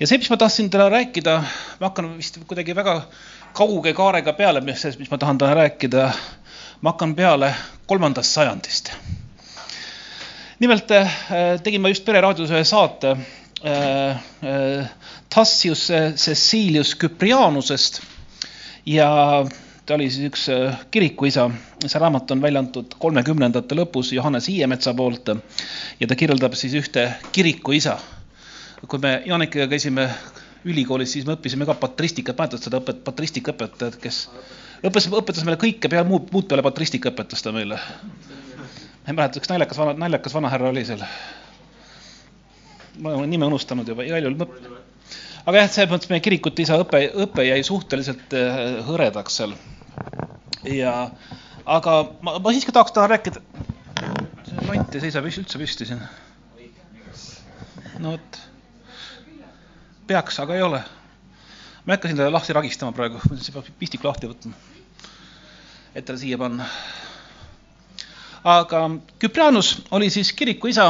[0.00, 1.36] ja see, mis ma tahtsin täna rääkida,
[1.80, 2.96] ma hakkan vist kuidagi väga
[3.56, 6.10] kauge kaarega peale, mis, mis ma tahan täna rääkida.
[6.80, 7.54] ma hakkan peale
[7.86, 8.92] kolmandast sajandist.
[10.58, 11.12] nimelt äh,
[11.62, 13.16] tegin ma just Pereraadios ühe saate
[13.64, 14.88] äh, äh,
[15.34, 18.02] Tassius Cecilius Cyprianusest
[18.86, 19.08] ja
[19.86, 20.46] ta oli siis üks
[20.90, 21.50] kirikuisa.
[21.86, 25.28] see raamat on välja antud kolmekümnendate lõpus Johannes Hiiemetsa poolt
[26.00, 27.98] ja ta kirjeldab siis ühte kirikuisa
[28.84, 30.10] kui me Jannikiga käisime
[30.66, 34.24] ülikoolis, siis me õppisime ka patristikat, mäletad seda õpet, patristika õpetajat, kes
[34.82, 37.78] õpetas, õpetas meile kõike peale muud, muud peale patristika õpetas ta meile.
[37.78, 41.04] ma ei mäleta, üks naljakas vana, naljakas vanahärra oli seal.
[42.98, 44.74] ma olen nime unustanud juba, igal juhul.
[45.46, 49.54] aga jah, selles mõttes meie kirikute isa õpe, õpe jäi suhteliselt äh, hõredaks seal.
[50.66, 50.96] ja,
[51.64, 53.44] aga ma, ma siiski tahaks täna rääkida.
[54.50, 56.02] see lont ei seisa üldse püsti siin.
[58.02, 58.42] no vot
[60.06, 60.82] peaks, aga ei ole.
[61.84, 64.54] ma ei hakka siin teda lahti ragistama praegu, siis peab pistik lahti võtma,
[65.94, 66.66] et talle siia panna.
[68.46, 68.80] aga
[69.22, 70.88] Küprianus oli siis kirikuisa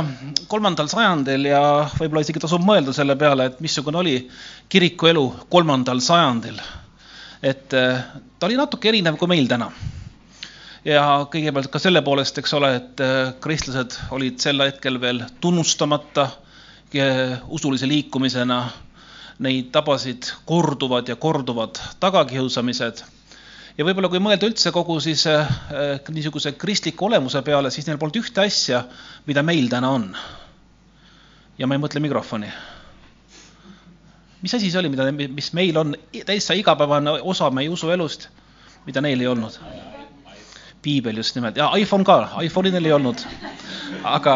[0.49, 1.61] kolmandal sajandil ja
[1.99, 4.17] võib-olla isegi tasub mõelda selle peale, et missugune oli
[4.69, 6.61] kirikuelu kolmandal sajandil.
[7.43, 8.01] et eh,
[8.39, 9.71] ta oli natuke erinev kui meil täna
[10.87, 16.29] ja kõigepealt ka selle poolest, eks ole, et eh, kristlased olid sel hetkel veel tunnustamata
[16.95, 18.61] eh, usulise liikumisena
[19.39, 23.03] neid tabasid korduvad ja korduvad tagakiusamised.
[23.77, 25.51] ja võib-olla kui mõelda üldse kogu siis äh,
[26.09, 28.85] niisuguse kristliku olemuse peale, siis neil polnud ühte asja,
[29.27, 30.09] mida meil täna on.
[31.59, 32.49] ja ma ei mõtle mikrofoni.
[34.43, 38.29] mis asi see oli, mida, mis meil on täitsa igapäevane osa meie usuelust,
[38.87, 39.61] mida neil ei olnud?
[40.87, 43.27] piibel just nimelt ja iPhone ka, iPhone'i neil ei olnud.
[44.05, 44.35] Aga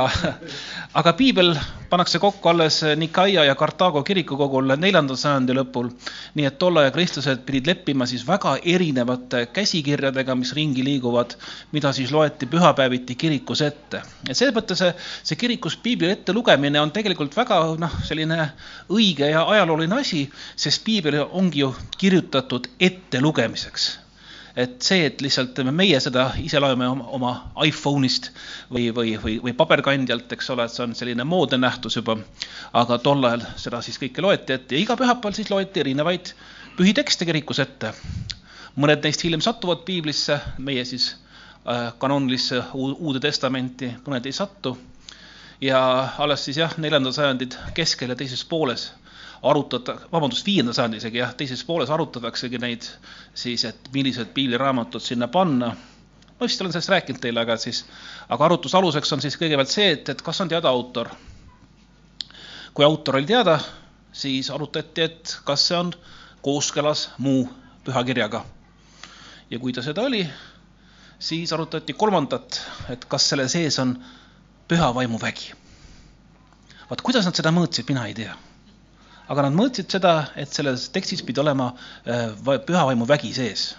[1.01, 1.55] aga piibel
[1.91, 5.91] pannakse kokku alles Nikaia ja Kartaago kirikukogul neljanda sajandi lõpul.
[6.35, 11.35] nii et tolle aja kristlased pidid leppima siis väga erinevate käsikirjadega, mis ringi liiguvad,
[11.73, 14.03] mida siis loeti pühapäeviti kirikus ette.
[14.29, 18.51] ja selles mõttes see, see kirikus piibli ette lugemine on tegelikult väga noh, selline
[18.91, 23.91] õige ja ajalooline asi, sest piibel ongi ju kirjutatud ettelugemiseks
[24.57, 27.33] et see, et lihtsalt meie seda ise loeme oma, oma
[27.67, 28.31] iPhone'ist
[28.73, 32.17] või, või, või, või paberkandjalt, eks ole, et see on selline moodne nähtus juba.
[32.73, 36.33] aga tol ajal seda siis kõike loeti ette ja iga pühapäeval siis loeti erinevaid
[36.77, 37.93] pühi tekste kirikus ette.
[38.77, 41.17] mõned neist hiljem satuvad piiblisse, meie siis
[41.67, 44.79] äh, kanoonilisse Uude Testamenti, mõned ei satu.
[45.61, 45.81] ja
[46.19, 48.91] alles siis jah, neljanda sajandid keskel ja teises pooles
[49.43, 52.85] arutada, vabandust, viienda sajandi isegi jah, teises pooles arutataksegi neid
[53.35, 55.75] siis, et millised piibliraamatud sinna panna.
[56.41, 57.85] ma vist olen sellest rääkinud teile, aga siis,
[58.29, 61.09] aga arutluse aluseks on siis kõigepealt see, et, et kas on teada autor.
[62.75, 63.59] kui autor oli teada,
[64.13, 65.93] siis arutati, et kas see on
[66.43, 67.49] kooskõlas muu
[67.85, 68.45] pühakirjaga.
[69.51, 70.27] ja kui ta seda oli,
[71.19, 73.97] siis arutati kolmandat, et kas selle sees on
[74.69, 75.53] püha vaimu vägi.
[76.91, 78.37] vaat kuidas nad seda mõõtsid, mina ei tea
[79.31, 81.71] aga nad mõõtsid seda, et selles tekstis pidi olema
[82.05, 82.33] äh,
[82.67, 83.75] püha vaimu vägi sees.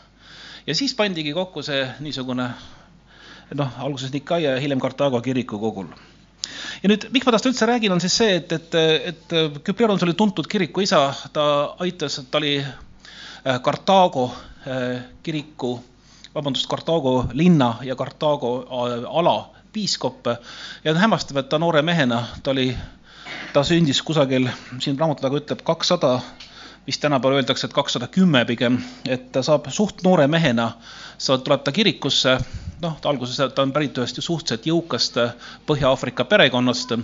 [0.68, 2.48] ja siis pandigi kokku see niisugune
[3.58, 5.90] noh, alguses Nikaia ja hiljem Kartaago kiriku kogul.
[6.84, 8.80] ja nüüd, miks ma tast üldse räägin, on siis see, et, et,
[9.12, 11.04] et Küprianus oli tuntud kirikuisa,
[11.34, 11.46] ta
[11.84, 15.76] aitas, ta oli äh, Kartaago äh, kiriku,
[16.36, 18.56] vabandust, Kartaago linna ja Kartaago
[19.20, 19.38] ala
[19.72, 20.28] piiskop
[20.84, 22.70] ja on hämmastav, et ta noore mehena, ta oli
[23.54, 24.48] ta sündis kusagil,
[24.80, 26.16] siin raamatu taga ütleb kakssada,
[26.88, 30.72] vist tänapäeval öeldakse, et kakssada kümme pigem, et ta saab suht noore mehena,
[31.22, 32.38] tuleb ta kirikusse,
[32.82, 35.20] noh, alguses, ta on pärit ühest suhteliselt jõukast
[35.70, 36.96] Põhja-Aafrika perekonnast.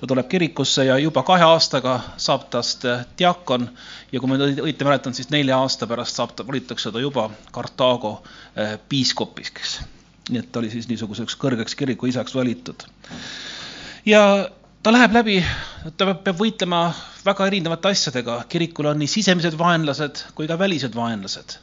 [0.00, 2.84] ta tuleb kirikusse ja juba kahe aastaga saab tast
[3.18, 3.68] diakon
[4.12, 8.22] ja kui ma õieti mäletan, siis nelja aasta pärast saab ta, valitakse ta juba Kartaago
[8.56, 9.80] eh, piiskopiks.
[10.30, 12.82] nii et ta oli siis niisuguseks kõrgeks kirikuisaks valitud.
[14.06, 14.50] ja
[14.82, 15.40] ta läheb läbi,
[16.00, 16.84] ta peab, võitlema
[17.24, 21.58] väga erinevate asjadega, kirikul on nii sisemised vaenlased kui ka välised vaenlased.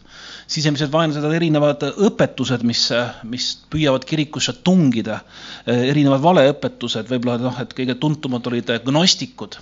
[0.48, 2.84] sisemised vaenlased on erinevad õpetused, mis,
[3.28, 5.20] mis püüavad kirikusse tungida,
[5.66, 9.58] erinevad valeõpetused, võib-olla noh, et kõige tuntumad olid gnostikud.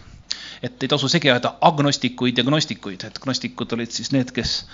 [0.63, 4.65] et ei tasu segi ajada agnostikuid ja gnostikuid, et gnostikud olid siis need, kes,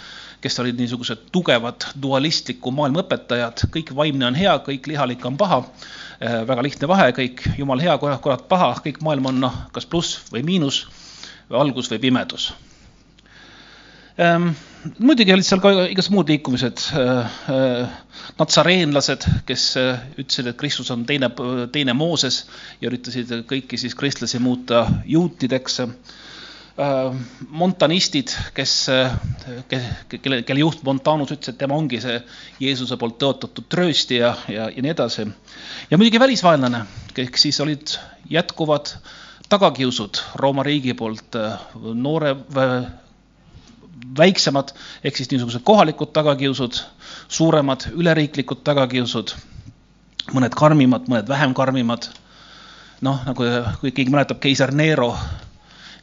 [0.42, 5.66] kes olid niisugused tugevad dualistliku maailma õpetajad, kõik vaimne on hea, kõik lihalik on paha
[6.22, 10.44] väga lihtne vahe, kõik jumal hea, kurat paha, kõik maailm on noh, kas pluss või
[10.46, 10.84] miinus,
[11.50, 12.52] valgus või pimedus
[14.22, 14.52] ähm,.
[15.00, 17.42] muidugi olid seal ka igasugused muud liikumised äh,.
[17.56, 18.00] Äh,
[18.40, 19.64] natsareenlased, kes
[20.20, 21.30] ütlesid, et Kristus on teine,
[21.74, 22.44] teine Mooses
[22.82, 25.80] ja üritasid kõiki siis kristlasi muuta juutideks
[27.50, 28.74] montanistid, kes,
[29.68, 32.16] kelle, kelle juht Montanus ütles, et tema ongi see
[32.64, 35.28] Jeesuse poolt tõotatud trööstija ja, ja nii edasi.
[35.92, 36.86] ja muidugi välisvaenlane,
[37.18, 37.98] ehk siis olid
[38.32, 38.96] jätkuvad
[39.52, 41.36] tagakiusud Rooma riigi poolt,
[41.76, 42.36] noore,
[44.18, 44.72] väiksemad
[45.04, 46.80] ehk siis niisugused kohalikud tagakiusud,
[47.28, 49.36] suuremad üleriiklikud tagakiusud,
[50.32, 52.10] mõned karmimad, mõned vähem karmimad.
[53.02, 53.46] noh, nagu
[53.82, 55.16] kui keegi mäletab keiser Nero,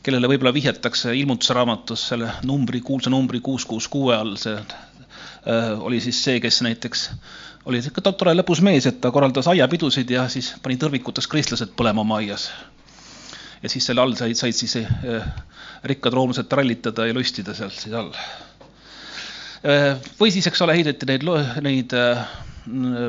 [0.02, 6.00] kellele võib-olla vihjatakse ilmutusraamatus selle numbri, kuulsa numbri kuus, kuus, kuue all, see äh, oli
[6.04, 7.08] siis see, kes näiteks
[7.68, 12.04] oli sihuke tore lõbus mees, et ta korraldas aiapidusid ja siis pani tõrvikutes kristlased põlema
[12.04, 12.50] oma aias.
[13.62, 15.24] ja siis selle all said, said siis äh,
[15.84, 18.12] rikkad roomlased trallitada ja lustida seal siis all.
[20.20, 21.26] või siis, eks ole, heideti neid,
[21.66, 22.28] neid äh,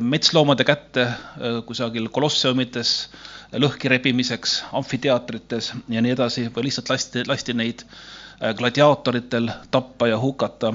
[0.02, 3.10] metsloomade kätte äh, kusagil kolosseumites
[3.58, 10.20] lõhki rebimiseks, amfiteatrites ja nii edasi või lihtsalt lasti, lasti neid äh, gladiaatoritel tappa ja
[10.22, 10.74] hukata.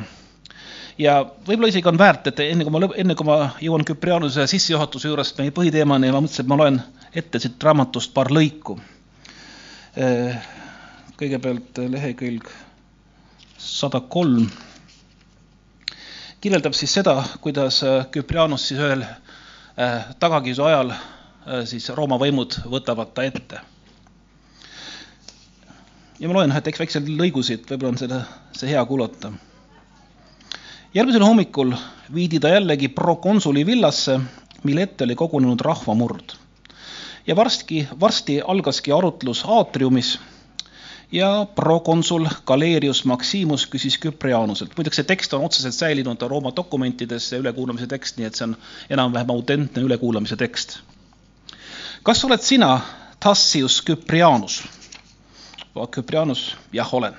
[0.99, 5.09] Ja võib-olla isegi on väärt, et enne kui ma, enne kui ma jõuan Küprianuse sissejuhatuse
[5.11, 6.83] juurest meie põhiteemani, ma mõtlesin, et ma loen
[7.15, 8.77] ette siit raamatust paar lõiku.
[11.19, 12.47] Kõigepealt lehekülg
[13.59, 14.47] sada kolm.
[16.43, 17.81] Kirjeldab siis seda, kuidas
[18.15, 21.14] Küprianus siis ühel äh, tagakiusu ajal äh,
[21.65, 23.61] siis Rooma võimud võtavad ta ette.
[26.21, 28.21] ja ma loen ühe väikse lõigu siit, võib-olla on seda,
[28.57, 29.33] see hea kuulata.
[30.95, 31.75] järgmisel hommikul
[32.15, 34.21] viidi ta jällegi prokonsuli villasse,
[34.63, 36.37] mille ette oli kogunenud rahvamurd.
[37.27, 40.19] ja varsti, varsti algaski arutlus aatriumis
[41.13, 44.73] ja prokonsul Galerius Maximus küsis Küprianuselt.
[44.77, 48.57] muideks see tekst on otseselt säilinud Rooma dokumentides, see ülekuulamise tekst, nii et see on
[48.91, 50.79] enam-vähem autentne ülekuulamise tekst.
[52.05, 52.81] Kas oled sina
[53.21, 54.63] Tassius Küprianus?
[55.91, 57.17] Küprianus, jah, olen.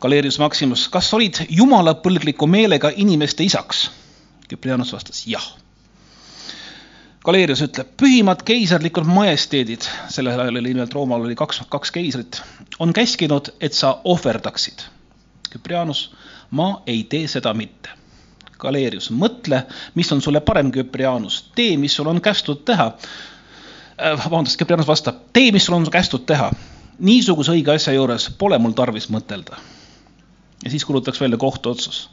[0.00, 3.88] Galerius Maximus, kas olid jumalapõlgliku meelega inimeste isaks?
[4.48, 5.50] Küprianus vastas jah
[7.20, 12.38] Galerius ütleb, pühimad keisrlikud majesteedid, sellel ajal oli nimelt Roomal oli kaks, kaks keisrit,
[12.80, 14.86] on käskinud, et sa ohverdaksid.
[15.52, 16.06] Küprianus,
[16.56, 17.92] ma ei tee seda mitte.
[18.60, 19.66] Galerius, mõtle,
[20.00, 22.88] mis on sulle parem, Küprianus, tee, mis sul on kästud teha.
[24.00, 26.50] Äh, vabandust, Küprianus vastab, tee, mis sul on kästud teha.
[27.00, 29.56] niisuguse õige asja juures pole mul tarvis mõtelda.
[30.64, 32.08] ja siis kuulutaks välja kohtuotsus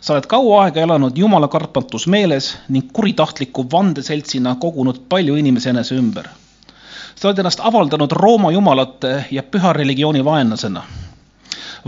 [0.00, 5.94] sa oled kaua aega elanud jumala kartmatus meeles ning kuritahtliku vandeseltsina kogunud palju inimesi enese
[5.94, 6.28] ümber.
[7.16, 10.82] sa oled ennast avaldanud Rooma jumalate ja püha religiooni vaenlasena.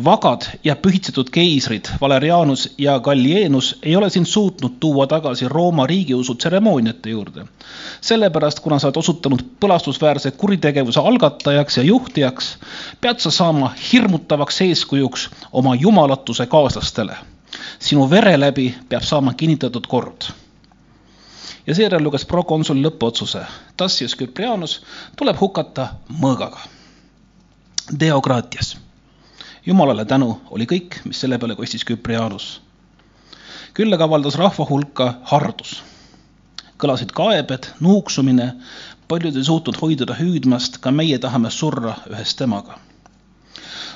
[0.04, 6.34] Vagad ja pühitsetud keisrid Valerianus ja Gallienus ei ole sind suutnud tuua tagasi Rooma riigiusu
[6.34, 7.46] tseremooniate juurde.
[8.00, 12.58] sellepärast, kuna sa oled osutunud põlastusväärse kuritegevuse algatajaks ja juhtijaks,
[13.00, 17.16] pead sa saama hirmutavaks eeskujuks oma jumalatuse kaaslastele
[17.78, 20.30] sinu vere läbi peab saama kinnitatud kord.
[21.66, 23.40] ja seejärel luges prokonsul lõppotsuse.
[23.76, 24.82] Tassius Küprianus
[25.16, 25.88] tuleb hukata
[26.22, 26.60] mõõgaga.
[28.00, 28.76] Deokraatias.
[29.66, 32.60] Jumalale tänu oli kõik, mis selle peale kostis Küprianus.
[33.74, 35.82] küll aga avaldas rahva hulka hardus.
[36.78, 38.52] kõlasid kaebed, nuuksumine,
[39.08, 42.78] paljud ei suutnud hoiduda hüüdmast, ka meie tahame surra ühes temaga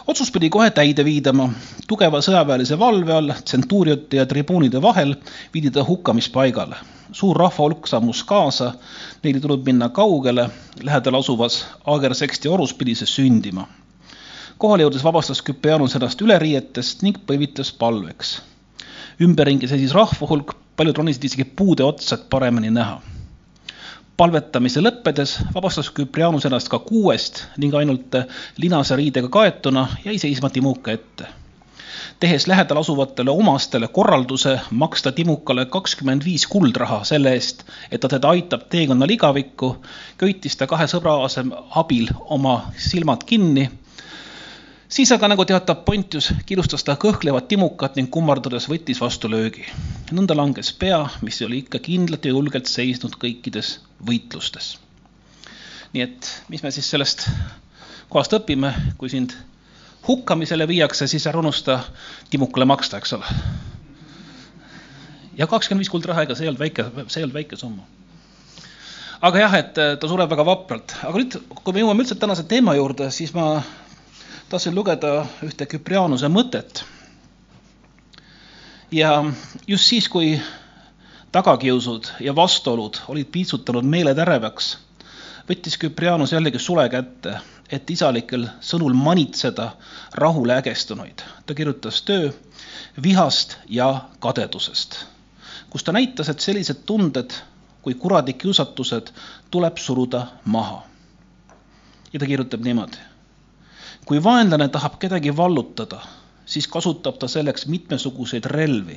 [0.07, 1.49] otsus pidi kohe täide viidama.
[1.89, 5.15] tugeva sõjaväelise valve all tsentuuriate ja tribuunide vahel
[5.55, 6.77] viidi ta hukkamispaigale.
[7.13, 8.73] suur rahvahulk sammus kaasa,
[9.23, 10.51] neil ei tulnud minna kaugele,
[10.83, 13.69] lähedal asuvas Agerseksti orus pidi see sündima.
[14.61, 18.41] Kohale jõudes vabastas Küpeanus ennast üleriietest ning põivitas palveks.
[19.21, 23.01] ümberringi seisis rahvahulk, paljud ronisid isegi puude otsa, et paremini näha
[24.21, 28.19] palvetamise lõppedes vabastas Küprianus ennast ka kuuest ning ainult
[28.61, 31.29] linase riidega kaetuna jäi seisma Timuka ette.
[32.21, 38.29] tehes lähedal asuvatele omastele korralduse maksta Timukale kakskümmend viis kuldraha selle eest, et ta teda
[38.29, 39.77] aitab teekonnal igavikku,
[40.19, 41.17] köitis ta kahe sõbra
[41.81, 43.71] abil oma silmad kinni
[44.91, 49.65] siis aga, nagu teatab Pontius, kiirustas ta kõhklevat timukat ning kummardades võttis vastu löögi.
[50.11, 54.79] nõnda langes pea, mis oli ikka kindlalt ja julgelt seisnud kõikides võitlustes.
[55.93, 57.29] nii et mis me siis sellest
[58.09, 59.37] kohast õpime, kui sind
[60.09, 61.81] hukkamisele viiakse, siis ära unusta
[62.31, 63.27] Timukale maksta, eks ole.
[65.37, 67.87] ja kakskümmend viis kuldraha, ega see ei olnud väike, see ei olnud väike summa
[69.23, 72.75] aga jah, et ta sureb väga vapralt, aga nüüd, kui me jõuame üldse tänase teema
[72.75, 73.63] juurde, siis ma
[74.51, 76.83] tahtsin lugeda ühte Küprianuse mõtet.
[78.93, 79.25] ja
[79.67, 80.41] just siis, kui
[81.33, 84.73] tagakiusud ja vastuolud olid piitsutanud meeled ärevaks,
[85.47, 87.37] võttis Küprianus jällegi sule kätte,
[87.71, 89.71] et isalikel sõnul manitseda
[90.15, 91.23] rahule ägestunuid.
[91.47, 92.33] ta kirjutas töö
[93.03, 95.07] vihast ja kadedusest,
[95.71, 97.31] kus ta näitas, et sellised tunded
[97.83, 99.15] kui kuradi kiusatused
[99.51, 100.83] tuleb suruda maha.
[102.13, 103.10] ja ta kirjutab niimoodi.
[104.11, 106.01] Kui vaenlane tahab kedagi vallutada,
[106.47, 108.97] siis kasutab ta selleks mitmesuguseid relvi,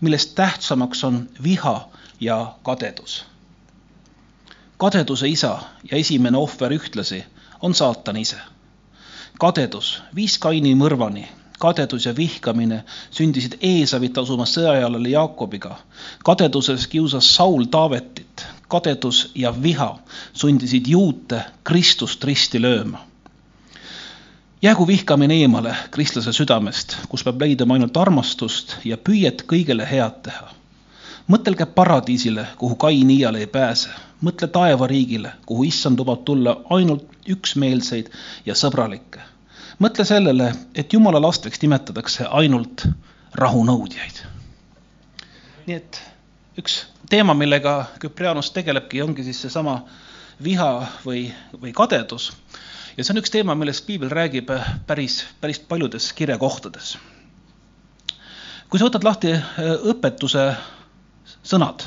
[0.00, 1.88] millest tähtsamaks on viha
[2.20, 3.24] ja kadedus.
[4.76, 5.58] kadeduse isa
[5.90, 7.24] ja esimene ohver ühtlasi
[7.62, 8.36] on saatan ise.
[9.38, 15.76] kadedus viis Kaini mõrvani kadedus ja vihkamine sündisid Eesavit asuma sõjajalale Jaakobiga.
[16.24, 19.98] kadeduses kiusas Saul Taavetit, kadedus ja viha
[20.32, 23.09] sundisid juute Kristust risti lööma.
[24.62, 30.50] Jäägu vihkamine eemale kristlase südamest, kus peab leidma ainult armastust ja püüet kõigele head teha.
[31.30, 33.90] mõtelge paradiisile, kuhu Kain iial ei pääse,
[34.22, 38.10] mõtle taevariigile, kuhu issand lubab tulla ainult üksmeelseid
[38.46, 39.20] ja sõbralikke
[39.80, 42.84] mõtle sellele, et jumala lasteks nimetatakse ainult
[43.34, 44.24] rahunõudjaid.
[45.66, 46.00] nii et
[46.58, 49.80] üks teema, millega Küprianus tegelebki, ongi siis seesama
[50.42, 51.30] viha või,
[51.62, 52.32] või kadedus.
[52.96, 54.50] Ja see on üks teema, millest piibel räägib
[54.86, 56.96] päris, päris paljudes kirjakohtades.
[58.70, 60.44] kui sa võtad lahti äh, õpetuse
[61.42, 61.84] sõnad,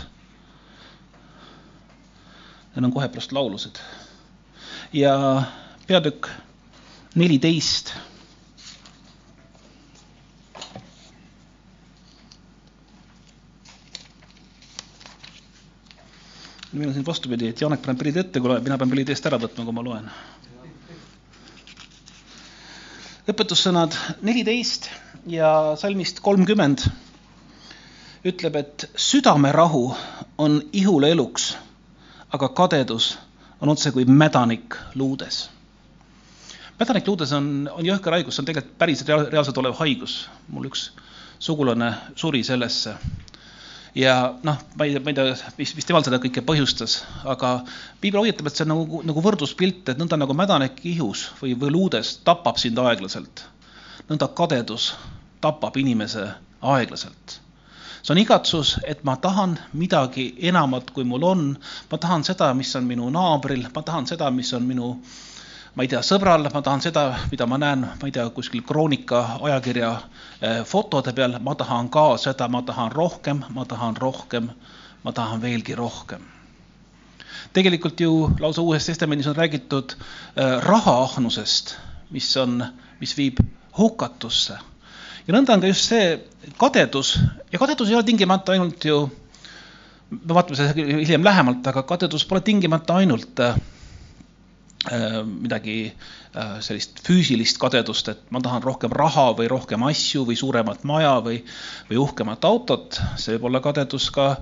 [2.75, 3.79] need on kohe pärast laulusid,
[4.93, 5.13] ja
[5.87, 6.27] peatükk
[7.15, 7.93] neliteist.
[16.73, 19.37] meil on siin vastupidi, et Janek paneb prillid ette, kui mina pean prillid eest ära
[19.37, 20.07] võtma, kui ma loen.
[23.29, 24.89] Õpetussõnad neliteist
[25.31, 26.83] ja salmist kolmkümmend
[28.27, 29.85] ütleb, et südamerahu
[30.39, 31.53] on ihule eluks,
[32.31, 33.13] aga kadedus
[33.61, 35.45] on otse kui mädanik luudes
[36.79, 40.27] mädanikluudes on, on jõhker haigus, see on tegelikult päris reaalselt olev haigus.
[40.49, 40.89] mul üks
[41.39, 42.95] sugulane suri sellesse.
[43.95, 47.55] Ja noh, ma ei, ma ei tea, mis, mis temal seda kõike põhjustas, aga
[48.01, 51.73] piibel hoiatab, et see on nagu, nagu võrdluspilt, et nõnda nagu mädanik ihus või, või
[51.75, 53.45] luudes tapab sind aeglaselt,
[54.09, 54.93] nõnda kadedus
[55.43, 56.29] tapab inimese
[56.61, 57.39] aeglaselt.
[58.03, 61.43] See on igatsus, et ma tahan midagi enamat, kui mul on,
[61.91, 65.21] ma tahan seda, mis on minu naabril, ma tahan seda, mis on minu äh,
[65.73, 69.23] ma ei tea, sõbral, ma tahan seda, mida ma näen, ma ei tea, kuskil Kroonika
[69.41, 74.51] ajakirja eh, fotode peal, ma tahan ka seda, ma tahan rohkem, ma tahan rohkem,
[75.03, 76.29] ma tahan veelgi rohkem.
[77.53, 81.75] tegelikult ju lausa Uues Testamendis on räägitud eh, rahaahnusest,
[82.11, 82.63] mis on,
[83.01, 83.41] mis viib
[83.77, 84.57] hukatusse.
[85.27, 86.19] ja nõnda on ka just see
[86.57, 87.17] kadedus
[87.51, 89.09] ja kadedus ei ole tingimata ainult ju,
[90.09, 93.57] me vaatame seda hiljem lähemalt, aga kadedus pole tingimata ainult äh,
[94.91, 100.83] midagi äh, sellist füüsilist kadedust, et ma tahan rohkem raha või rohkem asju või suuremat
[100.83, 101.39] maja või,
[101.87, 104.35] või uhkemat autot, see võib olla kadedus ka.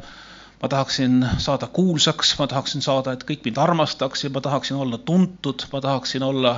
[0.62, 5.66] Ma tahaksin saada kuulsaks, ma tahaksin saada, et kõik mind armastaksid, ma tahaksin olla tuntud,
[5.72, 6.52] ma tahaksin olla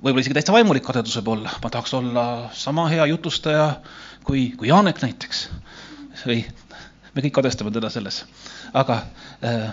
[0.00, 2.24] võib-olla isegi täitsa vaimulik kadedus võib olla, ma tahaks olla
[2.56, 3.70] sama hea jutustaja
[4.24, 5.48] kui, kui Janek näiteks.
[6.26, 6.42] või
[7.14, 8.24] me kõik kadestame teda selles,
[8.76, 9.00] aga
[9.44, 9.72] äh,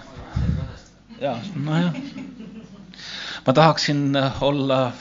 [1.19, 1.95] ja nojah
[3.47, 4.91] ma tahaksin äh, olla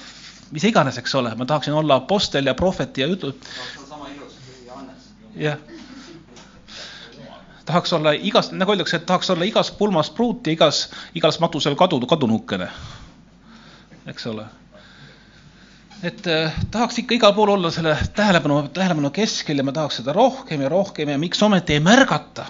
[0.51, 3.35] mis iganes, eks ole, ma tahaksin olla apostel ja prohvet ja jutu.
[5.37, 5.57] jah.
[7.65, 11.75] tahaks olla igas, nagu öeldakse, et tahaks olla igas pulmas pruut ja igas, igas matusel
[11.75, 12.69] kadu, kadunukene.
[14.07, 14.47] eks ole.
[16.03, 20.13] et eh, tahaks ikka igal pool olla selle tähelepanu, tähelepanu keskel ja ma tahaks seda
[20.13, 22.47] rohkem ja rohkem ja miks ometi ei märgata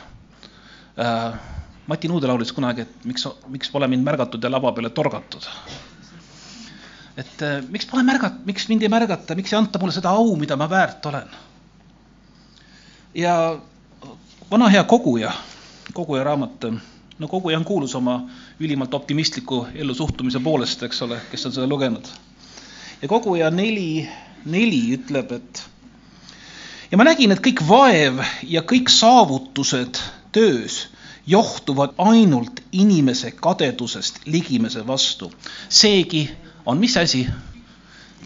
[1.00, 1.56] äh,
[1.87, 5.47] Mati Nuude laulis kunagi, et miks, miks pole mind märgatud ja lava peale torgatud.
[7.16, 10.35] et äh, miks pole märgat-, miks mind ei märgata, miks ei anta mulle seda au,
[10.37, 11.31] mida ma väärt olen?
[13.14, 13.59] ja
[14.50, 15.33] vana hea koguja,
[15.95, 16.66] koguja raamat,
[17.19, 18.19] no koguja on kuulus oma
[18.61, 22.11] ülimalt optimistliku ellusuhtumise poolest, eks ole, kes on seda lugenud.
[23.02, 24.09] ja koguja neli,
[24.45, 25.62] neli ütleb, et
[26.90, 30.02] ja ma nägin, et kõik vaev ja kõik saavutused
[30.33, 30.83] töös
[31.26, 35.33] johtuvad ainult inimese kadedusest ligimese vastu.
[35.68, 36.30] seegi
[36.66, 37.26] on mis asi?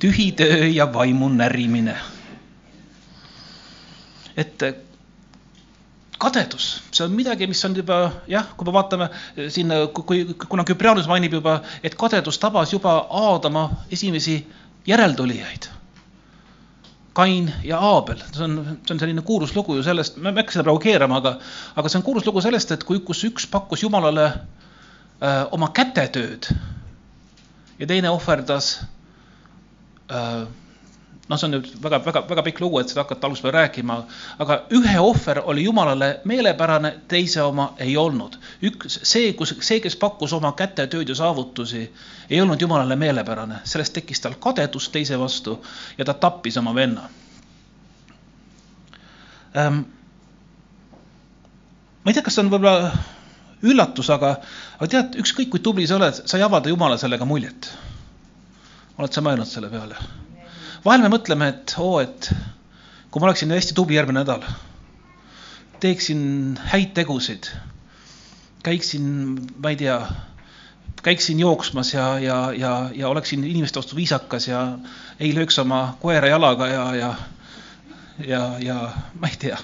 [0.00, 1.96] tühi töö ja vaimu närimine.
[4.36, 4.62] et
[6.18, 9.08] kadedus, see on midagi, mis on juba jah, kui me vaatame
[9.48, 14.46] siin, kui, kuna Küprianus mainib juba, et kadedus tabas juba Aadama esimesi
[14.86, 15.79] järeltulijaid
[17.12, 20.54] Kain ja Aabel, see on, see on selline kuulus lugu ju sellest, ma ei hakka
[20.54, 21.32] seda praegu keerama, aga,
[21.80, 24.38] aga see on kuulus lugu sellest, et kui, kus üks pakkus Jumalale öö,
[25.26, 26.46] äh, oma kätetööd
[27.80, 28.76] ja teine ohverdas
[30.12, 30.44] äh,
[31.30, 33.96] noh, see on nüüd väga, väga, väga pikk lugu, et seda hakata algusest peale rääkima,
[34.42, 38.38] aga ühe ohver oli Jumalale meelepärane, teise oma ei olnud.
[38.66, 41.84] üks, see, kus, see, kes pakkus oma kätetööd ja saavutusi,
[42.30, 45.60] ei olnud Jumalale meelepärane, sellest tekkis tal kadedus teise vastu
[45.98, 47.06] ja ta tappis oma venna
[49.56, 49.84] ähm,.
[52.02, 52.90] ma ei tea, kas see on võib-olla
[53.70, 54.32] üllatus, aga,
[54.80, 57.70] aga tead, ükskõik kui tubli sa oled, sa ei avalda Jumala sellega muljet.
[58.98, 60.00] oled sa mõelnud selle peale?
[60.84, 62.30] Vahel me mõtleme, et oo, et
[63.10, 64.44] kui ma oleksin hästi tubli järgmine nädal,
[65.82, 66.22] teeksin
[66.72, 67.50] häid tegusid,
[68.64, 69.06] käiksin,
[69.60, 69.98] ma ei tea,
[71.02, 74.64] käiksin jooksmas ja, ja, ja, ja oleksin inimeste vastu viisakas ja
[75.20, 77.14] ei lööks oma koera jalaga ja, ja,
[78.26, 78.76] ja, ja
[79.20, 79.58] ma ei tea,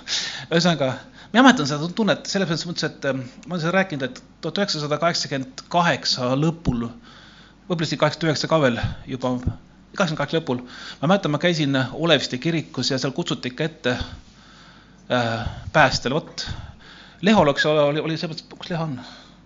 [0.50, 0.94] ühesõnaga
[1.32, 4.98] mina mäletan seda tunnet selles mõttes, et ähm, ma olen seda rääkinud, et tuhat üheksasada
[5.02, 6.86] kaheksakümmend kaheksa lõpul,
[7.68, 8.80] võib-olla isegi kaheksakümmend üheksa ka veel
[9.10, 9.36] juba
[9.98, 10.62] kaheksakümne kaheksa lõpul,
[11.02, 16.46] ma mäletan, ma käisin Oleviste kirikus ja seal kutsuti ikka ette äh, päästjale, vot
[17.24, 18.98] Lehol, eks ole, oli, oli see, kus Leho on?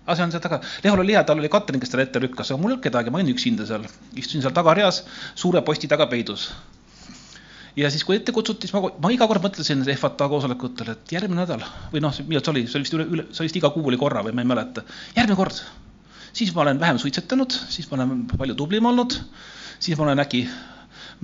[0.07, 2.51] aa, see on seal taga, Lehol oli hea, tal oli Katrin, kes talle ette lükkas,
[2.51, 3.85] aga mul ei olnud kedagi, ma olin üksinda seal,
[4.19, 5.05] istusin seal tagareas
[5.39, 6.51] suure posti taga peidus.
[7.79, 11.45] ja siis, kui ette kutsuti, siis ma, ma iga kord mõtlesin FATA koosolekutel, et järgmine
[11.45, 13.87] nädal või noh, millal see oli, see oli vist üle, üle, see vist iga kuu
[13.93, 14.83] oli korra või ma ei mäleta,
[15.15, 15.63] järgmine kord,
[16.33, 19.15] siis ma olen vähem suitsetanud, siis ma olen palju tublim olnud
[19.81, 20.45] siis ma olen äkki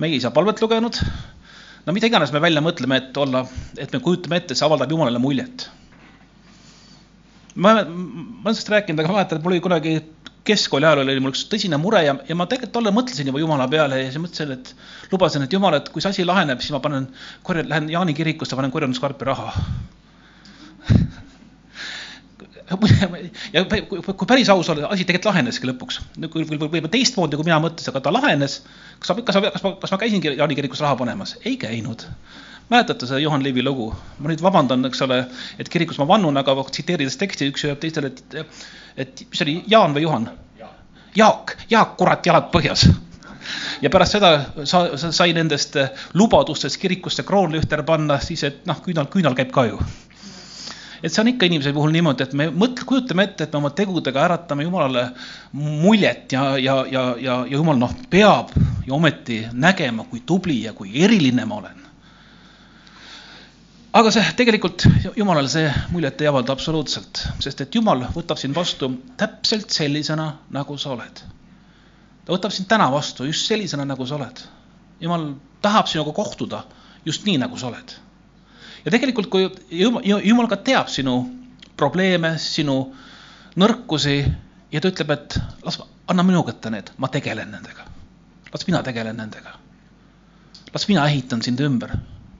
[0.01, 0.99] meie isa palvet lugenud.
[1.85, 3.45] no mida iganes me välja mõtleme, et olla,
[3.77, 5.69] et me kujutame ette, see avaldab Jumalale muljet.
[7.55, 9.97] ma, ma olen sellest rääkinud, aga ma mäletan, et mul oli kunagi
[10.47, 13.67] keskkooli ajal oli mul üks tõsine mure ja, ja ma tegelikult tollal mõtlesin juba Jumala
[13.71, 14.73] peale ja siis mõtlesin, et
[15.11, 17.09] lubasin, et Jumal, et kui see asi laheneb, siis ma panen,
[17.43, 19.51] korjan, lähen Jaani kirikusse, panen korjanduskarpi raha
[23.53, 26.01] ja kui, päris aus olla, asi tegelikult laheneski lõpuks.
[26.19, 28.59] võib-olla teistmoodi, kui mina mõtlesin, aga ta lahenes.
[28.99, 31.37] kas ma, kas ma, kas ma, kas ma käisingi Jaani kirikus raha panemas?
[31.45, 32.03] ei käinud.
[32.69, 33.93] mäletate seda Juhan Liivi lugu?
[34.19, 35.23] ma nüüd vabandan, eks ole,
[35.59, 38.55] et kirikus ma vannun, aga tsiteerides teksti, üks ütleb teistele, et,
[38.97, 40.29] et mis see oli, Jaan või Juhan?
[41.17, 42.89] Jaak, Jaak, kurat, jalad põhjas
[43.81, 44.31] ja pärast seda
[44.67, 45.77] sa, sa sai nendest
[46.19, 49.79] lubadustest kirikusse kroonlühter panna, siis et noh, küünal, küünal käib ka ju
[51.03, 53.71] et see on ikka inimese puhul niimoodi, et me mõtle, kujutame ette, et me oma
[53.75, 55.03] tegudega äratame Jumalale
[55.53, 58.53] muljet ja, ja, ja, ja, ja Jumal noh, peab
[58.87, 61.83] ju ometi nägema, kui tubli ja kui eriline ma olen.
[63.97, 68.91] aga see tegelikult Jumalale see muljet ei avalda absoluutselt, sest et Jumal võtab sind vastu
[69.17, 71.23] täpselt sellisena, nagu sa oled.
[72.25, 74.43] ta võtab sind täna vastu just sellisena, nagu sa oled.
[74.99, 75.31] Jumal
[75.61, 76.63] tahab sinuga kohtuda
[77.05, 77.97] just nii, nagu sa oled
[78.87, 81.17] ja tegelikult, kui jumal, jumal ka teab sinu
[81.77, 82.77] probleeme, sinu
[83.59, 84.17] nõrkusi
[84.71, 85.35] ja ta ütleb, et
[85.67, 87.83] las, anna minu kätte need, ma tegelen nendega.
[88.53, 89.57] las mina tegelen nendega.
[90.73, 91.97] las mina ehitan sind ümber.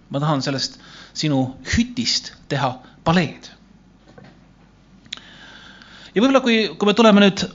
[0.09, 0.79] ma tahan sellest
[1.13, 3.49] sinu hütist teha paleed.
[6.15, 7.47] ja võib-olla, kui, kui me tuleme nüüd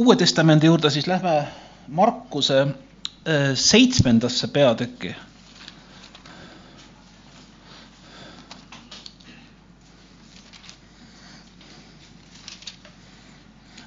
[0.00, 1.48] Uue Testamendi juurde, siis lähme
[1.88, 5.12] Markuse äh, seitsmendasse peatükki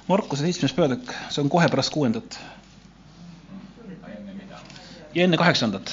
[0.06, 2.38] Markuse seitsmes peatükk, see on kohe pärast kuuendat.
[5.16, 5.90] ja enne kaheksandat.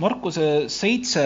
[0.00, 1.24] Markuse seitse,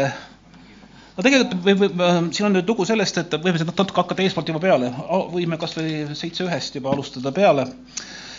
[1.16, 2.04] no tegelikult võib, võib,
[2.36, 4.92] siin on nüüd lugu sellest, et võime seda natuke hakata eespoolt juba peale,
[5.32, 7.66] võime kasvõi seitse ühest juba alustada peale.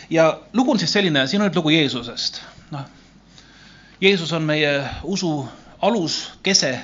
[0.09, 2.87] ja lugu on siis selline, siin on nüüd lugu Jeesusest, noh.
[3.99, 5.35] Jeesus on meie usu
[5.81, 6.75] alus, kese,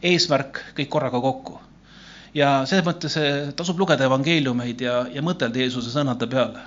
[0.00, 1.67] eesmärk kõik korraga kokku
[2.38, 3.16] ja selles mõttes
[3.58, 6.62] tasub lugeda evangeeliumeid ja, ja mõtelda Jeesuse sõnade peale.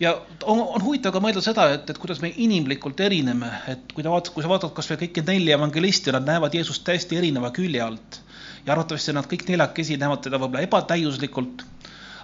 [0.00, 4.06] ja on, on huvitav ka mõelda seda, et, et kuidas me inimlikult erineme, et kui
[4.06, 7.82] ta vaatab, kui sa vaatad kasvõi kõiki nelja evangelisti, nad näevad Jeesust täiesti erineva külje
[7.84, 8.22] alt.
[8.66, 11.64] ja arvatavasti nad kõik neljakesi näevad teda võib-olla ebatäiuslikult,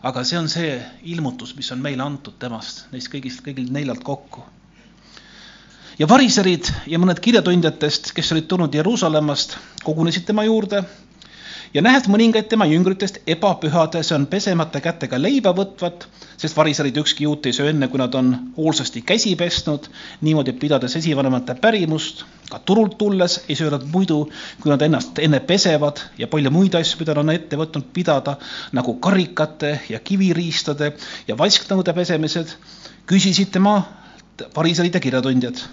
[0.03, 0.74] aga see on see
[1.14, 4.44] ilmutus, mis on meile antud temast, neist kõigist, kõigilt neljalt kokku
[5.98, 10.83] ja variserid ja mõned kirjatundjatest, kes olid tulnud Jeruusalemmast, kogunesid tema juurde
[11.74, 16.06] ja nähes mõningaid tema jüngritest ebapühade, see on pesemata kätega leiba võtvat,
[16.38, 19.88] sest variserid ükski juut ei söö enne, kui nad on hoolsasti käsi pesnud,
[20.22, 22.24] niimoodi pidades esivanemate pärimust.
[22.50, 24.28] ka turult tulles ei söö nad muidu,
[24.60, 28.37] kui nad ennast enne pesevad ja palju muid asju, mida nad on ette võtnud pidada,
[28.72, 30.92] nagu karikate ja kiviriistade
[31.28, 32.52] ja vasknõude pesemised,
[33.06, 33.80] küsisid tema
[34.54, 35.64] variserid ja kirjatundjad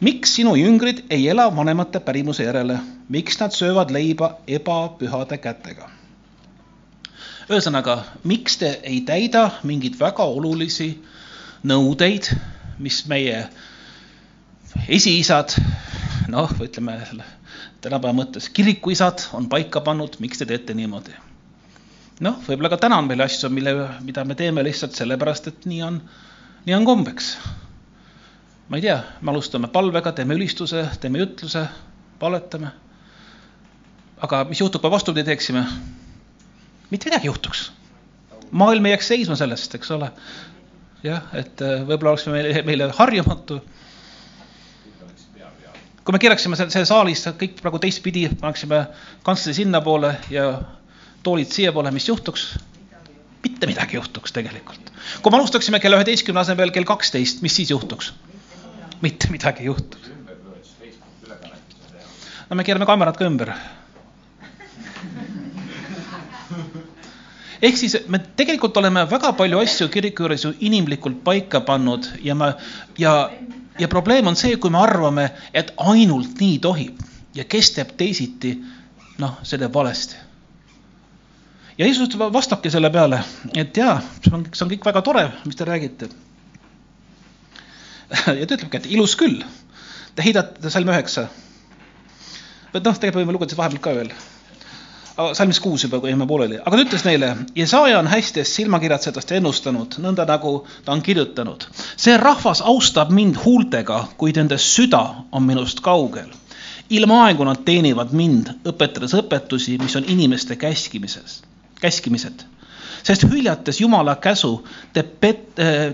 [0.00, 5.90] miks sinu jüngrid ei ela vanemate pärimuse järele, miks nad söövad leiba ebapühade kätega?
[7.48, 10.90] ühesõnaga, miks te ei täida mingeid väga olulisi
[11.64, 12.28] nõudeid,
[12.78, 13.46] mis meie
[14.88, 15.56] esiisad,
[16.28, 16.98] noh, ütleme
[17.80, 21.16] tänapäeva mõttes kirikuisad on paika pannud, miks te teete niimoodi?
[22.20, 25.82] noh, võib-olla ka täna on meil asju, mille, mida me teeme lihtsalt sellepärast, et nii
[25.86, 26.00] on,
[26.66, 27.32] nii on kombeks.
[28.68, 31.64] Ma ei tea, me alustame palvega, teeme ülistuse, teeme jutluse,
[32.20, 32.72] palvetame.
[34.20, 35.64] aga mis juhtub, kui vastupidi teeksime?
[36.90, 37.72] mitte midagi juhtuks.
[38.50, 40.12] maailm ei jääks seisma sellest, eks ole.
[41.02, 43.62] jah, et äh, võib-olla oleks meile, meile harjumatu
[46.08, 48.86] kui me keeraksime selle, selle saalis kõik praegu teistpidi, paneksime
[49.26, 50.46] kantsleri sinnapoole ja
[51.22, 52.54] toolid siiapoole, mis juhtuks?
[53.38, 54.90] mitte midagi juhtuks tegelikult.
[55.22, 58.12] kui me alustaksime kella üheteistkümne asemel kell kaksteist, mis siis juhtuks?
[59.02, 60.10] Mitte midagi ei juhtuks.
[62.50, 63.52] no me keerame kaamerad ka ümber.
[67.62, 72.34] ehk siis me tegelikult oleme väga palju asju kiriku juures ju inimlikult paika pannud ja
[72.34, 72.54] me
[72.98, 73.30] ja
[73.78, 77.02] ja probleem on see, kui me arvame, et ainult nii tohib
[77.34, 78.56] ja kes teeb teisiti,
[79.22, 80.16] noh, see teeb valesti.
[81.78, 83.20] ja Jeesus vastabki selle peale,
[83.54, 86.08] et jaa, see on, see on kõik väga tore, mis te räägite.
[88.40, 89.42] ja ta ütlebki, et ilus küll.
[90.14, 91.28] Te heidate salm üheksa.
[92.72, 94.12] või noh, tegelikult võime lugeda vahepeal ka veel
[95.34, 99.96] salmis kuus juba, kui jäime pooleli, aga ta ütles neile, Jesaja on hästi silmakirjatsetest ennustanud,
[100.02, 100.52] nõnda nagu
[100.84, 101.66] ta on kirjutanud.
[101.96, 106.28] see rahvas austab mind huultega, kuid nende süda on minust kaugel.
[106.90, 111.42] ilmaaegu nad teenivad mind, õpetades õpetusi, mis on inimeste käskimises,
[111.80, 112.44] käskimised.
[113.02, 115.02] sest hüljates Jumala käsu, te,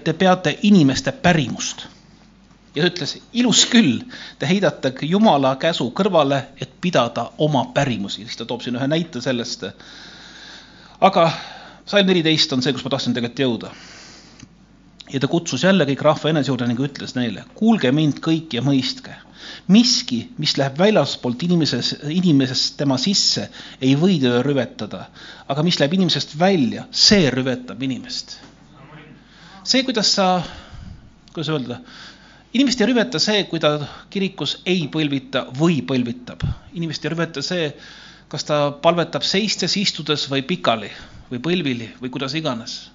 [0.05, 1.93] te peate inimeste pärimust
[2.74, 4.02] ja ta ütles, ilus küll,
[4.38, 9.22] te heidate Jumala käsu kõrvale, et pidada oma pärimusi, siis ta toob siin ühe näite
[9.22, 9.66] sellest.
[11.00, 11.28] aga
[11.87, 13.74] salm neliteist on see, kus ma tahtsin tegelikult jõuda.
[15.12, 18.62] ja ta kutsus jälle kõik rahva enese juurde ning ütles neile, kuulge mind kõik ja
[18.62, 19.14] mõistke.
[19.68, 25.06] miski, mis läheb väljaspoolt inimeses, inimesest tema sisse, ei või teda rüvetada,
[25.48, 28.40] aga mis läheb inimesest välja, see rüvetab inimest.
[29.62, 30.42] see, kuidas sa,
[31.32, 31.78] kuidas öelda
[32.55, 33.75] inimest ei rüveta see, kui ta
[34.14, 36.45] kirikus ei põlvita või põlvitab.
[36.79, 37.73] inimest ei rüveta see,
[38.31, 40.90] kas ta palvetab seistes, istudes või pikali
[41.31, 42.90] või põlvili või kuidas iganes.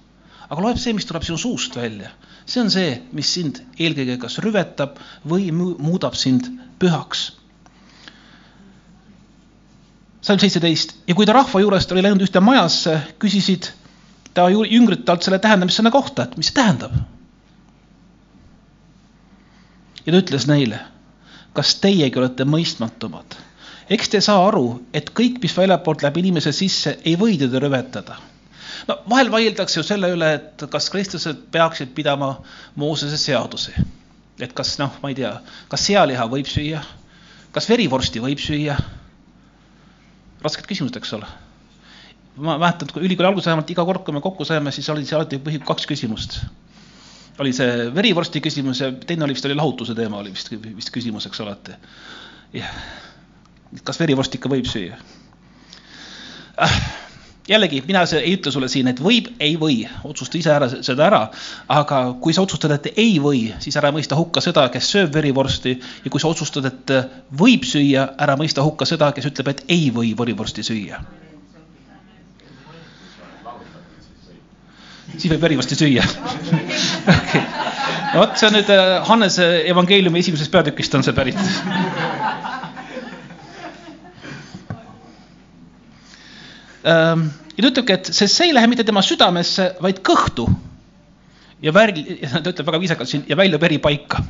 [0.48, 2.10] aga loeb see, mis tuleb sinu suust välja.
[2.46, 4.96] see on see, mis sind eelkõige kas rüvetab
[5.28, 7.32] või muudab sind pühaks.
[10.20, 13.72] salm seitseteist ja kui ta rahva juurest oli läinud ühte majasse, küsisid
[14.34, 16.96] ta jüngrid talt selle tähendamissõna kohta, et mis see tähendab
[20.06, 20.80] ja ta ütles neile,
[21.56, 23.38] kas teiegi olete mõistmatumad?
[23.90, 28.20] eks te saa aru, et kõik, mis väljapoolt läheb inimese sisse, ei või teda rüvetada.
[28.88, 32.36] no vahel vaieldakse ju selle üle, et kas kristlased peaksid pidama
[32.76, 33.74] Moosese seadusi.
[34.38, 35.34] et kas noh, ma ei tea,
[35.68, 36.82] kas sealiha võib süüa,
[37.52, 38.78] kas verivorsti võib süüa?
[40.40, 41.26] rasked küsimused, eks ole.
[42.36, 45.04] ma mäletan, et kui ülikooli alguses vähemalt iga kord, kui me kokku saime, siis oli
[45.04, 46.40] see alati põhi kaks küsimust
[47.40, 51.26] oli see verivorsti küsimus ja teine oli vist oli lahutuse teema oli vist, vist küsimus,
[51.28, 52.80] eks ole, et jah,
[53.84, 54.98] kas verivorsti ikka võib süüa?
[56.60, 56.80] Ah,?
[57.50, 61.20] jällegi, mina ei ütle sulle siin, et võib, ei või, otsusta ise ära seda ära,
[61.72, 65.72] aga kui sa otsustad, et ei või, siis ära mõista hukka seda, kes sööb verivorsti.
[66.04, 66.94] Ja kui sa otsustad, et
[67.40, 71.02] võib süüa, ära mõista hukka seda, kes ütleb, et ei või verivorsti süüa
[75.20, 76.04] siis võib verivorsti süüa
[77.14, 77.42] okay..
[78.14, 81.40] no vot, see on nüüd äh, Hannese evangeeliumi esimesest peatükist on see pärit
[86.94, 87.20] ähm,
[87.60, 90.48] ja ta ütlebki, et sest see ei lähe mitte tema südamesse, vaid kõhtu.
[91.60, 91.98] ja värv,
[92.44, 94.22] ta ütleb väga viisakalt siin, ja väljub eri paika.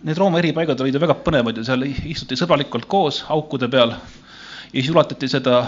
[0.00, 4.78] Need Rooma eripaigad olid ju väga põnevad ja seal istuti sõbralikult koos aukude peal ja
[4.78, 5.58] siis ulatati seda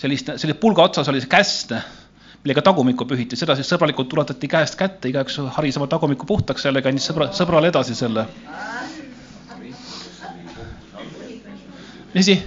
[0.00, 1.74] sellist, selle pulga otsas oli see käst,
[2.40, 6.88] millega tagumikku pühiti, seda siis sõbralikult ulatati käest kätte, igaüks haris oma tagumiku puhtaks sellega,
[6.88, 8.26] andis sõbra, sõbrale edasi selle.
[12.20, 12.40] asi?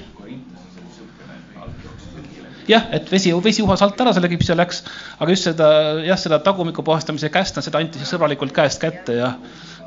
[2.68, 4.82] jah, et vesi, vesi uhas alt ära, selle kipsi läks,
[5.20, 5.68] aga just seda,
[6.08, 9.34] jah, seda tagumiku puhastamise käest, seda anti siis sõbralikult käest kätte ja,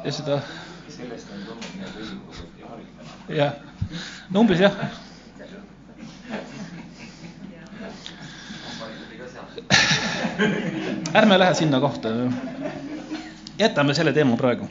[0.05, 0.38] ja seda.
[3.33, 3.59] jah,
[4.31, 4.76] no umbes jah
[11.18, 12.09] ärme lähe sinna kohta.
[13.59, 14.68] jätame selle teema praegu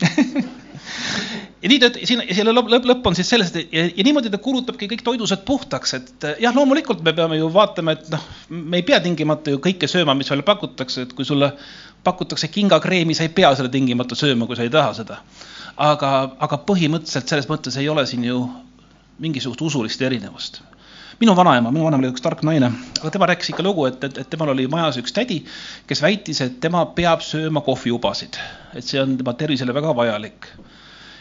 [1.62, 4.32] ja nii ta, siin, selle lõpp, lõpp, lõpp on siis selles, et ja, ja niimoodi
[4.32, 8.80] ta kulutabki kõik toidused puhtaks, et jah, loomulikult me peame ju vaatama, et noh, me
[8.80, 11.52] ei pea tingimata ju kõike sööma, mis meile pakutakse, et kui sulle
[12.06, 15.20] pakutakse kingakreemi, sa ei pea seda tingimata sööma, kui sa ei taha seda.
[15.76, 16.10] aga,
[16.46, 18.42] aga põhimõtteliselt selles mõttes ei ole siin ju
[19.20, 20.62] mingisugust usulist erinevust
[21.20, 24.22] minu vanaema, minu vanaema oli üks tark naine, aga tema rääkis ikka lugu, et, et,
[24.22, 25.42] et temal oli majas üks tädi,
[25.90, 28.38] kes väitis, et tema peab sööma kohviubasid,
[28.72, 30.48] et see on tema tervisele väga vajalik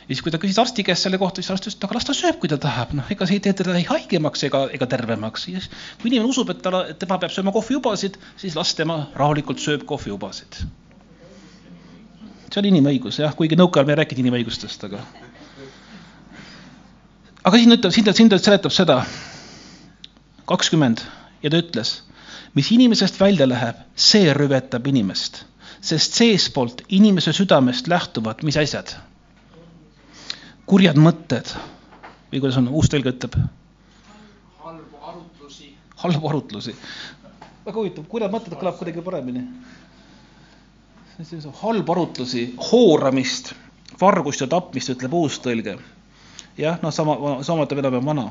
[0.10, 2.08] ja siis, kui ta küsis arsti käest selle kohta, siis arst ütles, et aga las
[2.08, 4.88] ta sööb, kui ta tahab, noh, ega see ei tee teda ei haigemaks ega, ega
[4.90, 5.46] tervemaks.
[6.02, 9.86] kui inimene usub, et ta, et tema peab sööma kohviubasid, siis las tema rahulikult sööb
[9.86, 10.64] kohviubasid.
[12.50, 15.04] see on inimõigus jah, kuigi nõukaajal me ei rääkinud inimõigustest, aga.
[17.44, 19.04] aga siin ütleb, siin ta, siin ta seletab seda,
[20.50, 21.04] kakskümmend
[21.44, 22.00] ja ta ütles,
[22.58, 25.44] mis inimesest välja läheb, see rüvetab inimest,
[25.82, 28.98] sest seestpoolt inimese südamest lähtuvad, mis asjad
[30.70, 31.50] kurjad mõtted
[32.30, 33.38] või kuidas on, uus tõlge ütleb?
[34.62, 35.72] halbu arutlusi.
[36.04, 36.76] halbu arutlusi.
[37.66, 39.44] väga huvitav, kurjad mõtted kõlab kuidagi paremini.
[41.62, 43.54] halbu arutlusi, hooramist,
[44.02, 45.80] vargust ja tapmist, ütleb uus tõlge.
[46.60, 48.30] Jah, noh, sama, samuti veel on vana.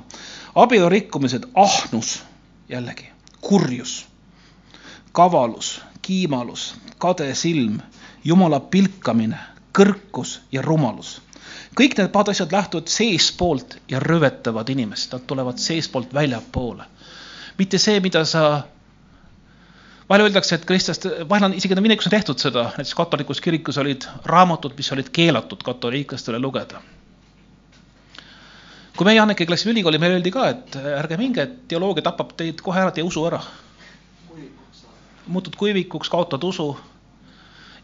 [0.54, 2.22] abielu rikkumised, ahnus
[2.68, 3.08] jällegi,
[3.40, 4.06] kurjus,
[5.12, 7.80] kavalus, kiimalus, kade silm,
[8.24, 9.38] jumala pilkamine,
[9.72, 11.18] kõrkus ja rumalus
[11.78, 16.84] kõik need pahad asjad lähtuvad seestpoolt ja rüvetavad inimest, nad tulevad seestpoolt väljapoole.
[17.58, 18.62] mitte see, mida sa,
[20.08, 24.06] vahel öeldakse, et kristlaste, vahel on isegi minevikus on tehtud seda, näiteks katolikus kirikus olid
[24.24, 26.82] raamatud, mis olid keelatud katoliiklastele lugeda.
[28.98, 32.58] Kui meie Annekega läksime ülikooli, meile öeldi ka, et ärge minge, et teoloogia tapab teid
[32.66, 33.40] kohe ära, teie usu ära.
[35.28, 36.76] muutud kuivikuks, kaotad usu.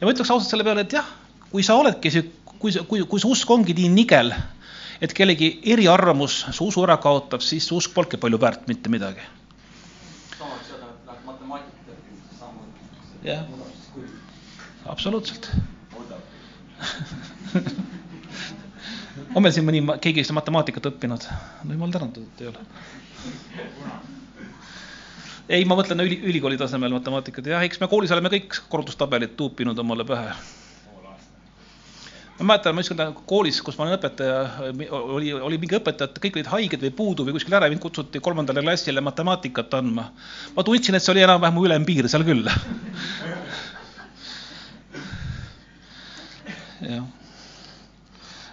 [0.00, 1.06] ja ma ütleks ausalt selle peale, et jah,
[1.52, 4.32] kui sa oledki sihuke kui kui, kui su usk ongi nii nigel,
[5.00, 9.20] et kellegi eriarvamus su usu ära kaotab, siis su usk polnudki palju väärt mitte midagi.
[13.24, 13.44] jah,
[14.84, 15.50] absoluutselt
[19.34, 21.28] on meil siin mõni, keegi, kes on matemaatikat õppinud?
[21.64, 22.64] no jumal tänatud, et ei ole.
[25.48, 29.78] ei, ma mõtlen üli, ülikooli tasemel matemaatikat, jah, eks me koolis oleme kõik korrutustabelid tuupinud
[29.84, 30.34] omale pähe
[32.38, 34.38] ma mäletan, ma ükskord koolis, kus ma olen õpetaja,
[34.90, 38.18] oli, oli mingi õpetaja, et kõik olid haiged või puudu või kuskil ära, mind kutsuti
[38.24, 40.04] kolmandale klassile matemaatikat andma.
[40.56, 42.46] ma tundsin, et see oli enam-vähem mu ülempiir seal küll.
[46.90, 47.06] jah.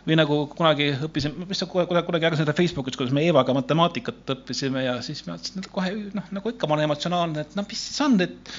[0.05, 4.33] Või nagu kunagi õppisin, mis sa kunagi, kunagi järgmine seda Facebookis, kuidas me Eevaga matemaatikat
[4.35, 7.83] õppisime ja siis ma ütlesin, kohe noh, nagu ikka ma olen emotsionaalne, et noh, mis
[7.89, 8.53] siis on, et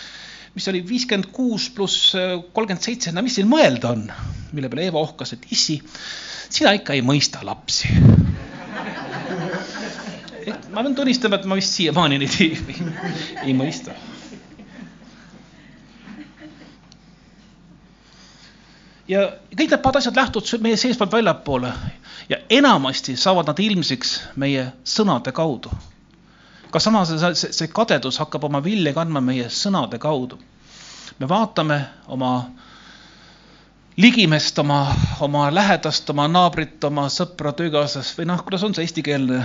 [0.55, 4.07] mis oli viiskümmend kuus pluss kolmkümmend seitse, no mis siin mõelda on?
[4.53, 5.79] mille peale Eva ohkas, et issi,
[6.53, 7.89] sina ikka ei mõista lapsi.
[10.45, 12.51] et ma pean tunnistama, et ma vist siiamaani neid ei,
[13.47, 13.97] ei mõista.
[19.09, 21.73] Ja kõik need pahad asjad lähtuvad meie seestpoolt väljapoole
[22.29, 25.73] ja enamasti saavad nad ilmsiks meie sõnade kaudu
[26.73, 30.39] ka samas see, see kadedus hakkab oma vilja kandma meie sõnade kaudu.
[31.21, 32.31] me vaatame oma
[34.01, 34.79] ligimest, oma,
[35.21, 39.43] oma lähedast, oma naabrit, oma sõpra, töökaaslast või noh, kuidas on see eestikeelne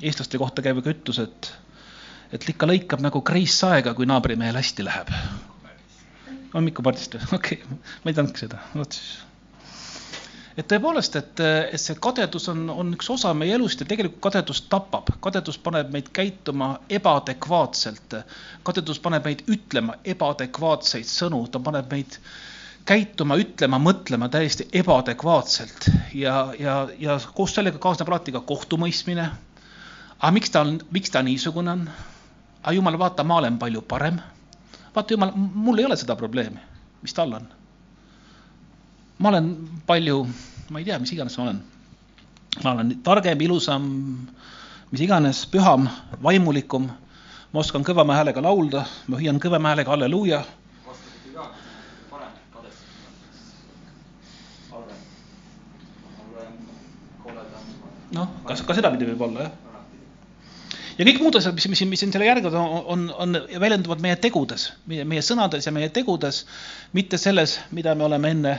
[0.00, 1.50] eestlaste kohta käiv ütlus, et,
[2.32, 5.12] et ikka lõikab nagu kreissaega, kui naabrimehel hästi läheb.
[6.54, 7.30] Hommikupardist või?
[7.38, 9.14] okei okay., ma ei teadnudki seda, vot siis
[10.56, 11.40] et tõepoolest, et,
[11.74, 15.90] et see kadedus on, on üks osa meie elust ja tegelikult kadedus tapab, kadedus paneb
[15.94, 18.18] meid käituma ebaadekvaatselt.
[18.66, 22.18] kadedus paneb meid ütlema ebaadekvaatseid sõnu, ta paneb meid
[22.86, 29.30] käituma, ütlema, mõtlema täiesti ebaadekvaatselt ja, ja, ja koos sellega kaasneb alati ka kohtumõistmine.
[30.20, 31.88] aga miks ta on, miks ta niisugune on?
[32.62, 34.20] aga jumal, vaata, ma olen palju parem.
[34.94, 36.60] Vaata jumal, mul ei ole seda probleemi,
[37.02, 37.46] mis tal on
[39.18, 39.54] ma olen
[39.86, 40.26] palju,
[40.70, 41.62] ma ei tea, mis iganes ma olen.
[42.64, 43.86] ma olen targem, ilusam,
[44.90, 45.88] mis iganes, püham,
[46.22, 46.90] vaimulikum.
[47.52, 50.42] ma oskan kõvema häälega laulda, ma hüüan kõvema häälega halleluuja.
[50.86, 51.50] vastupidi ka,
[52.10, 52.88] parem kadestada.
[54.70, 55.02] halvem,
[56.18, 56.56] halvem,
[57.22, 57.68] koledam.
[58.18, 59.63] noh, kas ka sedapidi võib olla, jah
[60.98, 64.16] ja kõik muud asjad, mis, mis, mis siin selle järgivad, on, on, on, väljenduvad meie
[64.20, 66.44] tegudes, meie, meie sõnades ja meie tegudes,
[66.96, 68.56] mitte selles, mida me oleme enne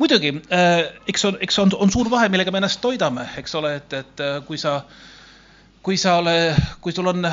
[0.00, 3.74] muidugi, äh, eks on, eks on, on suur vahe, millega me ennast toidame, eks ole,
[3.80, 4.80] et, et äh, kui sa,
[5.84, 6.36] kui sa ole,
[6.80, 7.28] kui sul on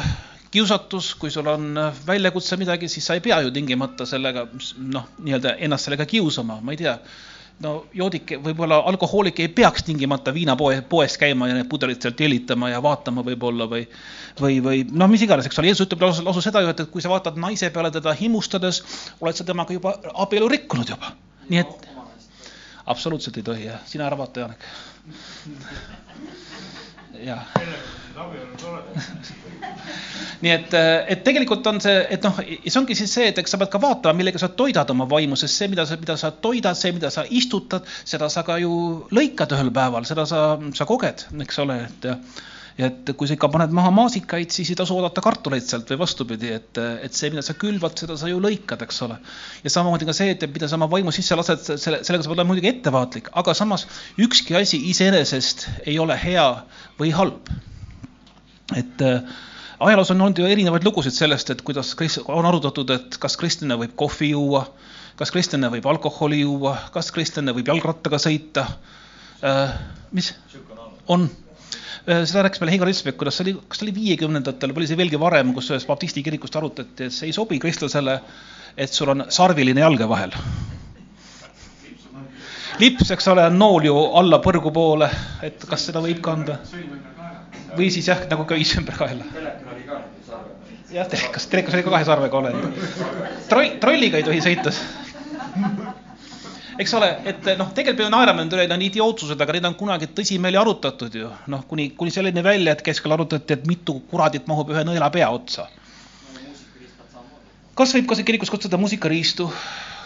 [0.52, 5.58] kiusatus, kui sul on väljakutse midagi, siis sa ei pea ju tingimata sellega noh, nii-öelda
[5.64, 6.96] ennast sellega kiusama, ma ei tea.
[7.64, 12.70] No joodik, võib-olla alkohoolik ei peaks tingimata viinapoe, poest käima ja need pudelid sealt jälitama
[12.70, 13.84] ja vaatama võib-olla või,
[14.42, 16.94] või, või noh, mis iganes, eks ole, Jeesus ütleb lausa, lausa seda ju, et, et
[16.94, 18.84] kui sa vaatad naise peale teda himustades,
[19.22, 21.16] oled sa temaga juba abielu rikkunud juba.
[21.48, 21.97] nii et
[22.88, 24.68] absoluutselt ei tohi jah, sina ära vaata, Janek.
[27.28, 27.44] jah.
[30.42, 30.74] Nii et,
[31.14, 33.82] et tegelikult on see, et noh, see ongi siis see, et eks sa pead ka
[33.82, 37.10] vaatama, millega sa toidad oma vaimu, sest see, mida sa, mida sa toidad, see, mida
[37.14, 38.74] sa istutad, seda sa ka ju
[39.14, 40.44] lõikad ühel päeval, seda sa,
[40.78, 42.10] sa koged, eks ole, et
[42.78, 46.02] ja et kui sa ikka paned maha maasikaid, siis ei tasu oodata kartuleid sealt või
[46.04, 49.18] vastupidi, et, et see, mida sa külvad, seda sa ju lõikad, eks ole.
[49.64, 52.38] ja samamoodi ka see, et mida sa oma vaimu sisse lased, selle, sellega sa pead
[52.38, 53.88] olema muidugi ettevaatlik, aga samas
[54.22, 56.48] ükski asi iseenesest ei ole hea
[57.00, 57.50] või halb.
[58.78, 59.38] et äh,
[59.80, 61.96] ajaloos on olnud ju erinevaid lugusid sellest, et kuidas
[62.28, 64.68] on arutatud, et kas kristlane võib kohvi juua,
[65.18, 68.68] kas kristlane võib alkoholi juua, kas kristlane võib jalgrattaga sõita
[69.42, 69.78] äh,.
[70.12, 70.34] mis?
[71.08, 71.30] on.
[72.08, 74.88] Äh, seda rääkis meile Heigo Ritsbek, kuidas see oli, kas see oli viiekümnendatel või oli
[74.88, 78.14] see veelgi varem, kus ühes baptisti kirikust arutati, et see ei sobi kristlasele,
[78.80, 80.38] et sul on sarviline jalge vahel.
[82.80, 85.10] lips, eks ole, on nool ju alla põrgu poole,
[85.44, 86.62] et kas seda võib kanda?
[87.76, 89.28] või siis jah, nagu köis ümber kaela.
[90.94, 92.84] jah, telekas, telekas oli ka kahe sarvega olend.
[93.52, 94.72] troll, trolliga ei tohi sõita.
[96.82, 99.76] Eks ole, et noh, tegelikult me naerame nende üle, need on idiootsused, aga neid on
[99.80, 101.30] kunagi tõsimeeli arutatud ju.
[101.54, 105.30] noh, kuni, kuni selleni välja, et keskel arutati, et mitu kuradit mahub ühe nõela pea
[105.34, 105.68] otsa.
[107.78, 109.50] kas võib ka kirikus kutsuda muusikariistu,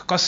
[0.07, 0.27] kas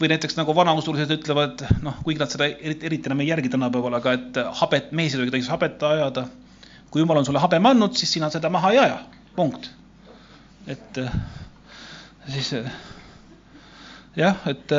[0.00, 3.98] või näiteks nagu vanausulised ütlevad, noh, kuigi nad seda eriti, eriti enam ei järgi tänapäeval,
[3.98, 6.28] aga et habet, mees ei tohi habet ajada.
[6.90, 8.98] kui jumal on sulle habeme andnud, siis sina seda maha ei aja,
[9.36, 9.70] punkt.
[10.66, 10.98] et
[12.28, 12.54] siis
[14.16, 14.72] jah, et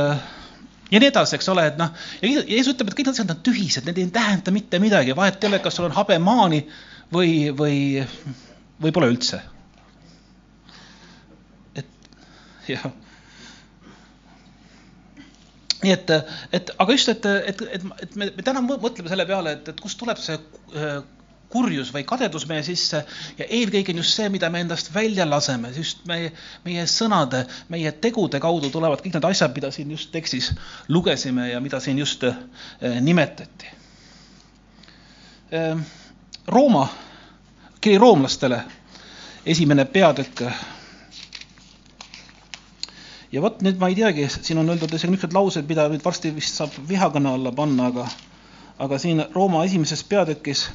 [0.91, 3.43] ja nii edasi, eks ole, et noh, ja Jeesus ütleb, et kõik need asjad on
[3.45, 6.65] tühised, need ei tähenda mitte midagi, vahet ei ole, kas sul on habemaani
[7.13, 7.77] või, või,
[8.82, 9.41] või pole üldse.
[11.80, 11.88] et
[12.67, 12.91] jah
[15.82, 16.12] nii et,
[16.54, 19.80] et aga just, et, et, et, et me, me täna mõtleme selle peale, et, et
[19.82, 20.99] kust tuleb see äh,
[21.52, 23.04] kurjus või kadedus meie sisse.
[23.40, 26.32] Ja eelkõige on just see, mida me endast välja laseme, just meie,
[26.66, 30.52] meie sõnade, meie tegude kaudu tulevad kõik need asjad, mida siin just tekstis
[30.90, 32.38] lugesime ja mida siin just äh,
[33.02, 33.72] nimetati.
[35.52, 35.88] Äh,
[36.48, 36.88] Rooma,
[37.82, 38.64] kiri roomlastele,
[39.46, 40.42] esimene peatükk.
[43.32, 46.34] Ja vot nüüd ma ei teagi, siin on öeldud isegi niisugused laused, mida nüüd varsti
[46.36, 48.08] vist saab vihakõne alla panna, aga,
[48.84, 50.66] aga siin Rooma esimeses peatükis,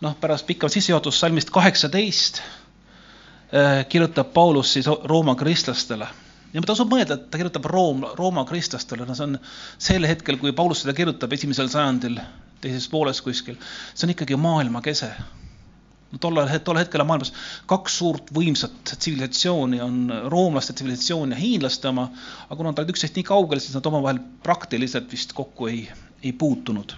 [0.00, 6.08] noh, pärast pikka sissejuhatust salmist kaheksateist äh, kirjutab Paulus siis Rooma kristlastele.
[6.54, 9.36] Ja tasub mõelda, et ta kirjutab Room, Rooma kristlastele, no see on
[9.76, 12.16] sel hetkel, kui Paulus seda kirjutab, esimesel sajandil,
[12.62, 13.58] teises pooles kuskil,
[13.92, 15.10] see on ikkagi maailma kese
[16.16, 17.34] tollel, tol hetkel on maailmas
[17.68, 19.98] kaks suurt võimsat tsivilisatsiooni, on
[20.32, 22.08] roomlaste tsivilisatsioon ja hiinlaste oma,
[22.46, 25.84] aga kuna nad olid üksteist nii kaugel, siis nad omavahel praktiliselt vist kokku ei,
[26.22, 26.96] ei puutunud.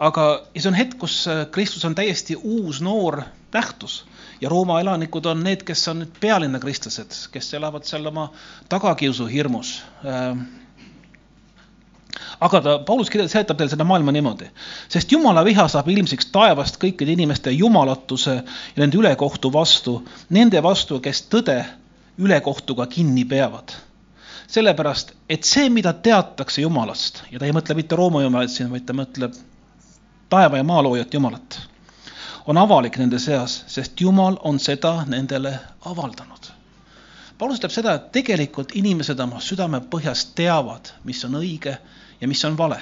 [0.00, 4.04] Aga, ja see on hetk, kus äh, Kristus on täiesti uus noor nähtus
[4.40, 8.30] ja Rooma elanikud on need, kes on nüüd pealinna kristlased, kes elavad seal oma
[8.72, 9.74] tagakiusu hirmus.
[10.04, 10.40] Äh,
[12.40, 14.48] aga ta, Paulus seletab teile seda maailma niimoodi,
[14.88, 20.00] sest jumala viha saab ilmsiks taevast kõikide inimeste jumalatuse ja nende ülekohtu vastu,
[20.32, 21.60] nende vastu, kes tõde
[22.20, 23.76] ülekohtuga kinni peavad.
[24.50, 28.82] sellepärast, et see, mida teatakse Jumalast ja ta ei mõtle mitte Rooma Jumalat siin, vaid
[28.82, 29.36] ta mõtleb
[30.30, 31.60] taeva ja maa loojat Jumalat,
[32.46, 36.50] on avalik nende seas, sest Jumal on seda nendele avaldanud
[37.40, 41.72] Paulus ütleb seda, et tegelikult inimesed oma südamepõhjas teavad, mis on õige
[42.20, 42.76] ja mis on vale.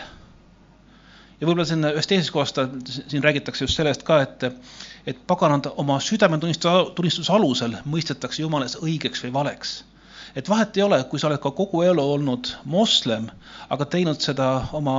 [1.38, 4.48] ja võib-olla siin ühes teises kohas ta, siin räägitakse just sellest ka, et,
[5.06, 9.76] et paganad oma südametunnistuse, tunnistuse alusel mõistetakse Jumalas õigeks või valeks.
[10.34, 13.30] et vahet ei ole, kui sa oled ka kogu elu olnud moslem,
[13.70, 14.48] aga teinud seda
[14.80, 14.98] oma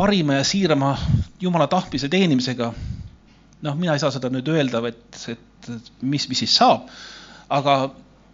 [0.00, 0.98] parima ja siirama
[1.40, 2.72] Jumala tahtmise teenimisega.
[3.62, 5.68] noh, mina ei saa seda nüüd öelda, et, et
[6.00, 6.86] mis, mis siis saab,
[7.52, 7.74] aga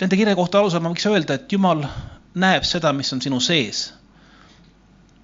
[0.00, 1.82] nende kirja kohta alusel ma võiks öelda, et Jumal
[2.38, 3.88] näeb seda, mis on sinu sees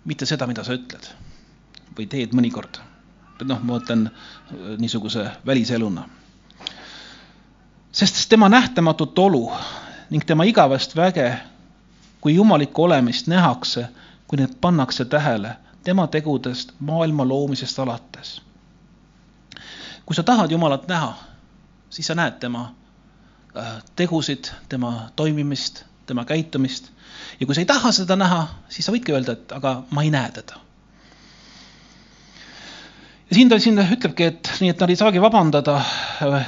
[0.05, 1.07] mitte seda, mida sa ütled
[1.95, 2.83] või teed mõnikord.
[3.47, 6.09] noh, ma mõtlen äh, niisuguse väliseluna.
[7.93, 9.47] sest tema nähtamatut olu
[10.11, 11.39] ning tema igavest väge,
[12.21, 13.89] kui jumalikku olemist nähakse,
[14.27, 18.43] kui need pannakse tähele tema tegudest maailma loomisest alates.
[20.07, 21.15] kui sa tahad Jumalat näha,
[21.91, 22.75] siis sa näed tema
[23.57, 26.91] äh, tegusid, tema toimimist, tema käitumist.
[27.41, 30.11] ja kui sa ei taha seda näha, siis sa võidki öelda, et aga ma ei
[30.11, 30.59] näe teda.
[33.31, 35.79] ja siin ta siin ütlebki, et nii, et nad ei saagi vabandada,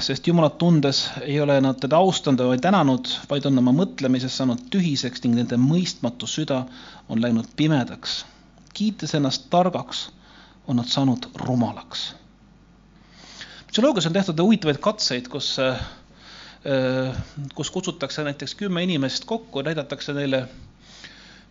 [0.00, 4.66] sest Jumalat tundes ei ole nad teda austanud või tänanud, vaid on oma mõtlemises saanud
[4.70, 6.64] tühiseks ning nende mõistmatu süda
[7.08, 8.24] on läinud pimedaks.
[8.74, 10.08] Kiites ennast targaks,
[10.68, 12.12] on nad saanud rumalaks
[13.74, 15.80] psühholoogias on tehtud huvitavaid katseid, kus, äh,
[17.58, 20.44] kus kutsutakse näiteks kümme inimest kokku, näidatakse neile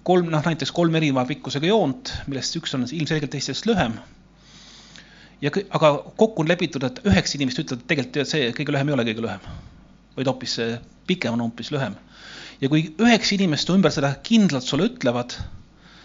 [0.07, 3.99] kolm, noh näiteks kolm erineva pikkusega joont, millest üks on ilmselgelt teistest lühem.
[5.41, 8.95] ja aga kokku on lepitud, et üheksa inimest ütlevad, et tegelikult see kõige lühem ei
[8.95, 9.49] ole kõige lühem,
[10.15, 10.55] vaid hoopis
[11.07, 11.99] pikem on hoopis lühem.
[12.61, 15.35] ja kui üheksa inimest ümber seda kindlalt sulle ütlevad,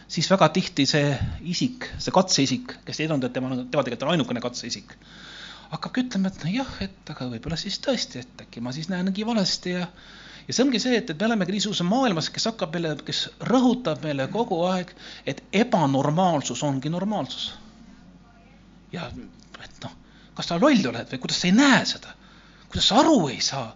[0.09, 1.13] siis väga tihti see
[1.53, 4.97] isik, see katseisik, kes ei teadnud, et tema, tema tegelikult on ainukene katseisik
[5.69, 9.75] hakkabki ütlema, et nojah, et aga võib-olla siis tõesti, et äkki ma siis näengi valesti
[9.77, 9.85] ja
[10.49, 14.01] ja see ongi see, et, et me olemegi niisuguses maailmas, kes hakkab meile, kes rõhutab
[14.07, 14.95] meile kogu aeg,
[15.29, 17.51] et ebanormaalsus ongi normaalsus.
[18.93, 19.11] ja
[19.61, 19.93] et noh,
[20.35, 22.15] kas sa loll oled või kuidas sa ei näe seda,
[22.71, 23.75] kuidas sa aru ei saa,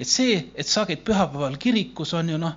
[0.00, 2.56] et see, et sa käid pühapäeval kirikus, on ju noh,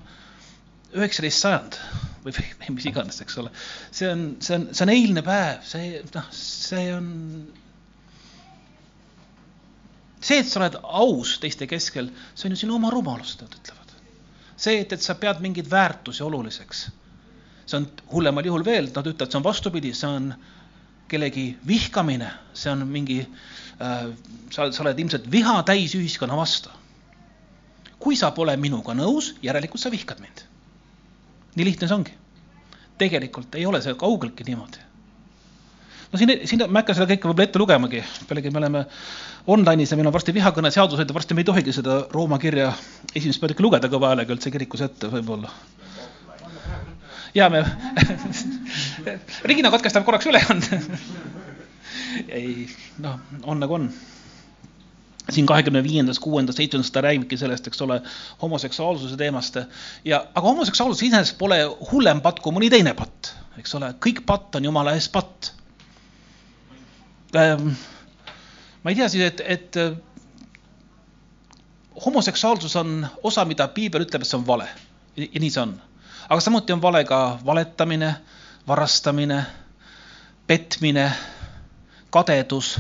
[0.96, 1.78] üheksateist sajand
[2.24, 3.52] või, või mis iganes, eks ole.
[3.92, 7.10] see on, see on, see on eilne päev, see noh, see on
[10.20, 13.96] see, et sa oled aus teiste keskel, see on ju sinu oma rumalus, nad ütlevad.
[14.58, 16.88] see, et, et sa pead mingeid väärtusi oluliseks,
[17.68, 20.32] see on hullemal juhul veel, nad ütlevad, see on vastupidi, see on
[21.08, 24.10] kellegi vihkamine, see on mingi äh,,
[24.52, 26.74] sa, sa oled ilmselt viha täis ühiskonna vastu.
[27.98, 30.44] kui sa pole minuga nõus, järelikult sa vihkad mind.
[31.58, 32.14] Nii lihtne see ongi.
[32.98, 34.88] tegelikult ei ole see kaugeltki niimoodi
[36.12, 38.84] no siin, siin ma ei hakka seda kõike võib-olla ette lugemagi, pealegi me oleme
[39.54, 42.72] online'is ja meil on varsti vihakõneseadused ja varsti me ei tohigi seda Rooma kirja
[43.14, 45.52] esimest peatükki lugeda kõva häälega üldse kirikus ette võib-olla.
[47.36, 47.64] ja me
[49.50, 50.82] Regina katkestab korraks ülekande
[52.40, 52.68] ei,
[53.04, 53.90] noh, on nagu on
[55.30, 58.02] siin kahekümne viiendast, kuuendast, seitsmendast ta räägibki sellest, eks ole,
[58.42, 59.60] homoseksuaalsuse teemast.
[60.06, 61.60] Ja, aga homoseksuaalsus iseenesest pole
[61.92, 65.52] hullem patt kui mõni teine patt, eks ole, kõik patt on jumala ees patt.
[67.36, 67.74] Ähm,
[68.84, 69.98] ma ei tea siis, et, et äh,
[72.06, 74.70] homoseksuaalsus on osa, mida piibel ütleb, et see on vale.
[75.18, 75.76] Ja, ja nii see on.
[76.30, 78.16] aga samuti on vale ka valetamine,
[78.68, 79.46] varastamine,
[80.48, 81.12] petmine,
[82.12, 82.78] kadedus,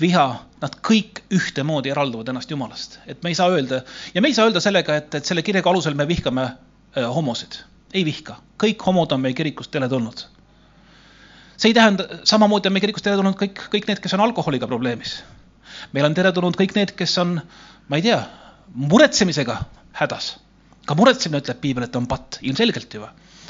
[0.00, 3.82] viha, nad kõik ühtemoodi eralduvad ennast Jumalast, et me ei saa öelda
[4.14, 7.60] ja me ei saa öelda sellega, et, et selle kirjaga alusel me vihkame äh, homosid,
[7.94, 10.26] ei vihka, kõik homod on meie kirikust teletulnud
[11.58, 15.18] see ei tähenda, samamoodi on meie kirikust teretulnud kõik, kõik need, kes on alkoholiga probleemis.
[15.92, 17.40] meil on teretulnud kõik need, kes on,
[17.88, 18.20] ma ei tea,
[18.74, 19.58] muretsemisega
[20.00, 20.36] hädas.
[20.86, 23.06] ka muretsemine, ütleb piibel, et on patt, ilmselgelt ju.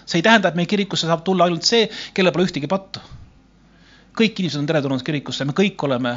[0.06, 3.00] see ei tähenda, et meie kirikusse saab tulla ainult see, kellel pole ühtegi pattu.
[4.16, 6.16] kõik inimesed on teretulnud kirikusse, me kõik oleme.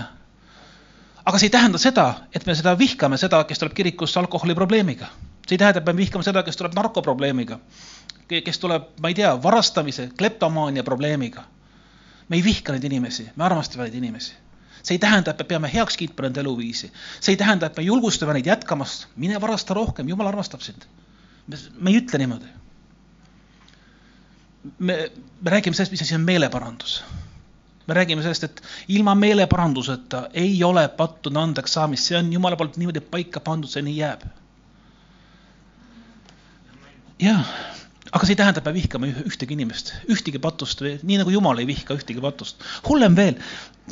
[1.25, 5.07] Aga see ei tähenda seda, et me seda vihkame, seda, kes tuleb kirikusse alkoholiprobleemiga.
[5.47, 7.59] see ei tähenda, et me vihkame seda, kes tuleb narkoprobleemiga,
[8.27, 11.43] kes tuleb, ma ei tea, varastamise, kleptomaania probleemiga
[12.31, 14.33] me ei vihka neid inimesi, me armastame neid inimesi.
[14.81, 16.87] see ei tähenda, et me peame heaks kiitma nende eluviisi.
[17.19, 20.87] see ei tähenda, et me julgustame neid jätkamast, mine varasta rohkem, jumal armastab sind.
[21.79, 22.53] me ei ütle niimoodi.
[24.79, 24.97] me,
[25.41, 27.01] me räägime sellest, mis asi on meeleparandus.
[27.91, 28.63] Me räägime sellest, et
[28.95, 33.83] ilma meeleparanduseta ei ole pattude andeks saamist, see on jumala poolt niimoodi paika pandud, see
[33.85, 34.25] nii jääb.
[37.21, 37.43] jaa
[38.11, 41.61] aga see ei tähenda, et me vihkame ühtegi inimest, ühtegi patust või nii nagu Jumal
[41.61, 42.59] ei vihka ühtegi patust.
[42.87, 43.39] hullem veel,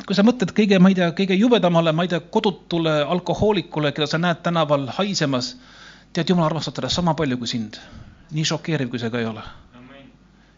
[0.04, 4.10] kui sa mõtled kõige, ma ei tea, kõige jubedamale, ma ei tea, kodutule alkohoolikule, keda
[4.10, 5.54] sa näed tänaval haisemas,
[6.12, 7.80] tead, Jumal armastab teda sama palju kui sind.
[8.30, 9.42] nii šokeeriv, kui see ka ei ole.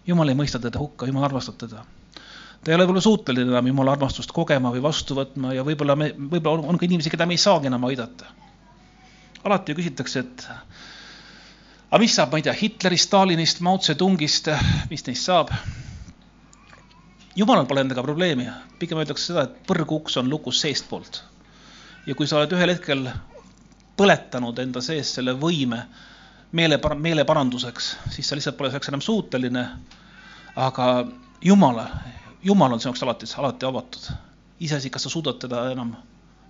[0.07, 1.87] Jumal ei mõista teda hukka, Jumal armastab teda.
[2.63, 6.13] Ta ei ole võib-olla suuteline enam Jumala armastust kogema või vastu võtma ja võib-olla me,
[6.15, 8.31] võib-olla on ka inimesi, keda me ei saagi enam aidata.
[9.45, 10.45] alati ju küsitakse, et
[11.91, 14.49] aga mis saab, ma ei tea, Hitlerist, Stalinist, Mao Zedongist,
[14.91, 15.51] mis neist saab?
[17.37, 18.47] jumalal pole endaga probleemi,
[18.79, 21.23] pigem öeldakse seda, et põrguuks on lukus seestpoolt.
[22.07, 23.11] ja kui sa oled ühel hetkel
[23.97, 25.83] põletanud enda sees selle võime
[26.53, 29.67] meele, meeleparanduseks, siis sa lihtsalt pole selleks enam suuteline.
[30.57, 31.07] aga
[31.43, 31.89] Jumala,
[32.43, 34.13] Jumal on sinu jaoks alati, alati avatud.
[34.63, 35.95] iseasi, kas sa suudad teda enam,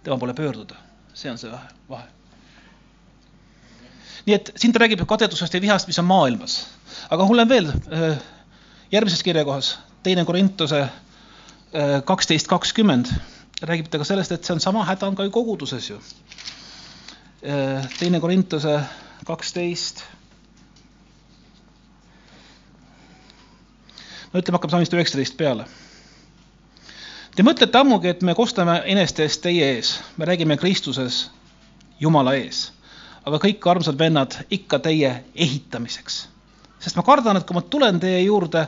[0.05, 0.77] tema poole pöörduda,
[1.15, 1.51] see on see
[1.89, 2.09] vahe.
[4.27, 6.67] nii et siin ta räägib kadedusest ja vihast, mis on maailmas.
[7.11, 8.19] aga hullem veel, äh,
[8.93, 13.13] järgmises kirjakohas, teine Korintuse äh, kaksteist kakskümmend,
[13.63, 16.01] räägib ta ka sellest, et see on sama häda on ka ju koguduses ju.
[17.43, 18.81] Äh, teine Korintuse
[19.27, 20.05] kaksteist
[24.33, 25.69] no ütleme, hakkame salmist üheksateist peale
[27.33, 31.31] Te mõtlete ammugi, et me kostame eneste eest teie ees, me räägime Kristuses
[32.01, 32.67] Jumala ees,
[33.25, 36.27] aga kõik armsad vennad ikka teie ehitamiseks
[36.83, 38.65] sest ma kardan, et kui ma tulen teie juurde,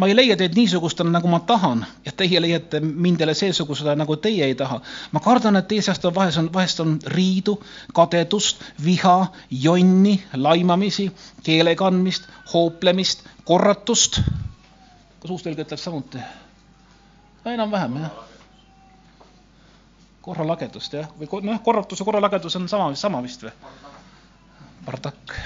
[0.00, 4.16] ma ei leia teid niisugustena, nagu ma tahan ja teie leiate mind jälle seesugusena, nagu
[4.16, 4.80] teie ei taha.
[5.12, 7.58] ma kardan, et teie seast on vahest on, vahest on riidu,
[7.94, 9.16] kadedust, viha,
[9.50, 11.10] jonni, laimamisi,
[11.44, 14.22] keele kandmist, hooplemist, korratust.
[15.20, 16.24] kas uustõlge ütleb samuti?
[17.48, 18.24] No enam-vähem jah.
[20.28, 23.54] korralagedust jah, või noh, korratus ja korralagedus on sama, sama vist või?
[24.84, 25.38] Bardak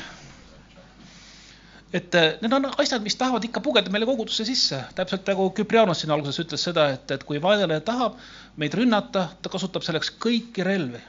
[1.92, 6.02] et äh, need on asjad, mis tahavad ikka pugeda meile kogudusse sisse, täpselt nagu Küprianos
[6.02, 8.16] siin alguses ütles seda, et, et kui vaenlane tahab
[8.58, 11.02] meid rünnata, ta kasutab selleks kõiki relvi.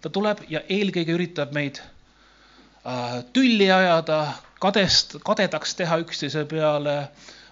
[0.00, 4.20] ta tuleb ja eelkõige üritab meid äh, tülli ajada,
[4.60, 6.96] kadest, kadedaks teha üksteise peale,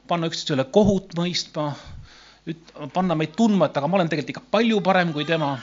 [0.08, 1.72] panna üksteisele kohut mõistma,
[2.94, 5.58] panna meid tundma, et aga ma olen tegelikult ikka palju parem kui tema.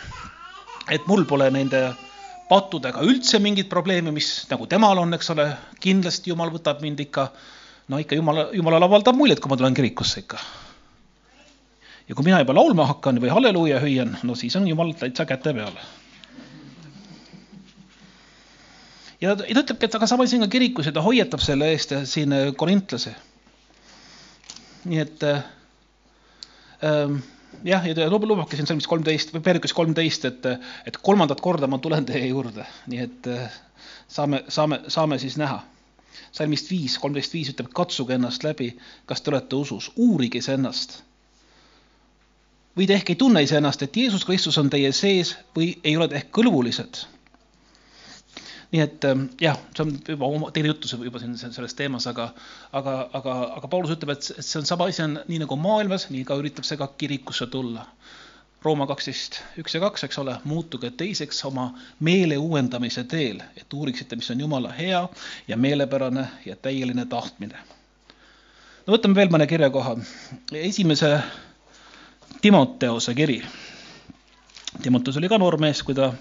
[0.91, 1.79] et mul pole nende
[2.49, 5.47] pattudega üldse mingit probleemi, mis nagu temal on, eks ole,
[5.81, 7.31] kindlasti jumal võtab mind ikka,
[7.89, 10.37] no ikka jumala, jumalale avaldab muljet, kui ma tulen kirikusse ikka.
[12.05, 15.55] ja kui mina juba laulma hakkan või halleluuja hüüan, no siis on jumal täitsa käte
[15.57, 15.73] peal.
[19.21, 21.97] ja ta ütlebki, et aga sa võid siin ka kirikus ja ta hoiatab selle eest
[22.05, 23.15] siin korintlasi.
[24.85, 25.41] nii et äh,
[26.83, 27.21] ähm,
[27.63, 30.49] jah, ja lubage siin salmis kolmteist või Perkis kolmteist, et,
[30.87, 33.57] et kolmandat korda ma tulen teie juurde, nii et eh,
[34.07, 35.63] saame, saame, saame siis näha.
[36.35, 38.73] salmist viis, kolmteist viis ütleb, katsuge ennast läbi,
[39.07, 41.01] kas te olete usus, uurige iseennast.
[42.77, 46.07] või te ehk ei tunne iseennast, et Jeesus Kristus on teie sees või ei ole
[46.07, 47.05] te ehk kõlbulised
[48.75, 52.29] nii et ähm, jah, see on juba teine jutus juba siin selles teemas, aga,
[52.75, 56.25] aga, aga, aga Paulus ütleb, et see on sama asi on nii nagu maailmas, nii
[56.27, 57.85] ka üritab see ka kirikusse tulla.
[58.65, 61.67] Rooma kaksteist, üks ja kaks, eks ole, muutuge teiseks oma
[62.03, 65.03] meele uuendamise teel, et uuriksite, mis on Jumala hea
[65.47, 67.61] ja meelepärane ja täieline tahtmine.
[68.87, 69.95] no võtame veel mõne kirjakoha.
[70.65, 71.19] esimese
[72.41, 73.39] Timoteose kiri.
[74.81, 76.11] Timoteus oli ka noormees, kui ta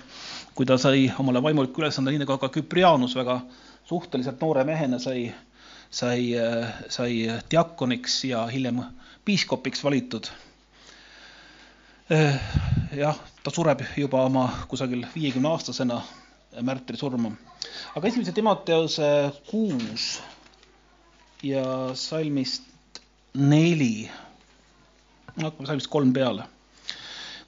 [0.54, 3.40] kui ta sai omale vaimuliku ülesande, nii nagu ka Küprianus väga
[3.88, 5.26] suhteliselt noore mehena sai,
[5.90, 6.34] sai,
[6.88, 7.16] sai
[7.50, 8.82] diakoniks ja hiljem
[9.24, 10.30] piiskopiks valitud.
[12.94, 16.02] jah, ta sureb juba oma kusagil viiekümne aastasena
[16.62, 17.32] märtri surma.
[17.96, 19.10] aga esimese Timoteuse
[19.50, 20.20] kuus
[21.42, 23.00] ja salmist
[23.34, 24.10] neli,
[25.40, 26.53] hakkame salmist kolm peale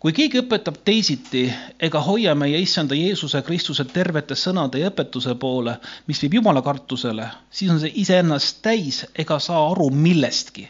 [0.01, 1.47] kui keegi õpetab teisiti
[1.81, 7.29] ega hoia meie issanda Jeesuse Kristuse tervete sõnade ja õpetuse poole, mis viib Jumala kartusele,
[7.51, 10.69] siis on see iseennast täis ega saa aru millestki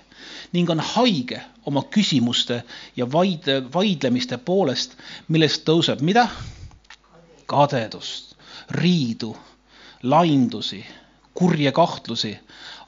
[0.53, 2.62] ning on haige oma küsimuste
[2.97, 4.95] ja vaide, vaidlemiste poolest,
[5.29, 6.29] millest tõuseb mida?
[7.47, 8.35] kadedust,
[8.74, 9.37] riidu,
[10.03, 10.81] laindusi,
[11.35, 12.33] kurje kahtlusi,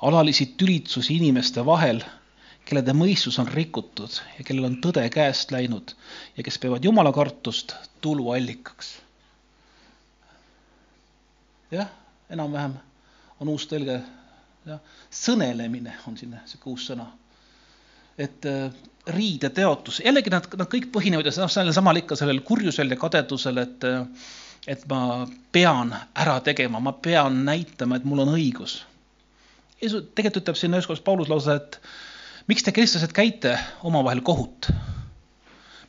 [0.03, 2.03] alalisi tülitsusi inimeste vahel
[2.69, 5.95] kelle mõistus on rikutud ja kellel on tõde käest läinud
[6.37, 8.91] ja kes peavad Jumala kartust tuluallikaks.
[11.71, 11.89] jah,
[12.31, 12.77] enam-vähem
[13.41, 14.01] on uus tõlge,
[14.67, 17.07] jah, sõnelemine on siin niisugune uus sõna.
[18.19, 18.73] et äh,
[19.07, 23.65] riideteotus, jällegi nad, nad kõik põhinevad ja noh, sellel samal ikka sellel kurjusel ja kadedusel,
[23.65, 24.05] et äh,
[24.69, 28.83] et ma pean ära tegema, ma pean näitama, et mul on õigus.
[29.81, 31.79] tegelikult ütleb siin ühes kohas Paulus lausa, et
[32.49, 34.71] miks te, kristlased, käite omavahel kohut?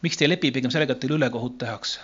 [0.04, 2.04] miks te ei lepi pigem sellega, et teile ülekohut tehakse?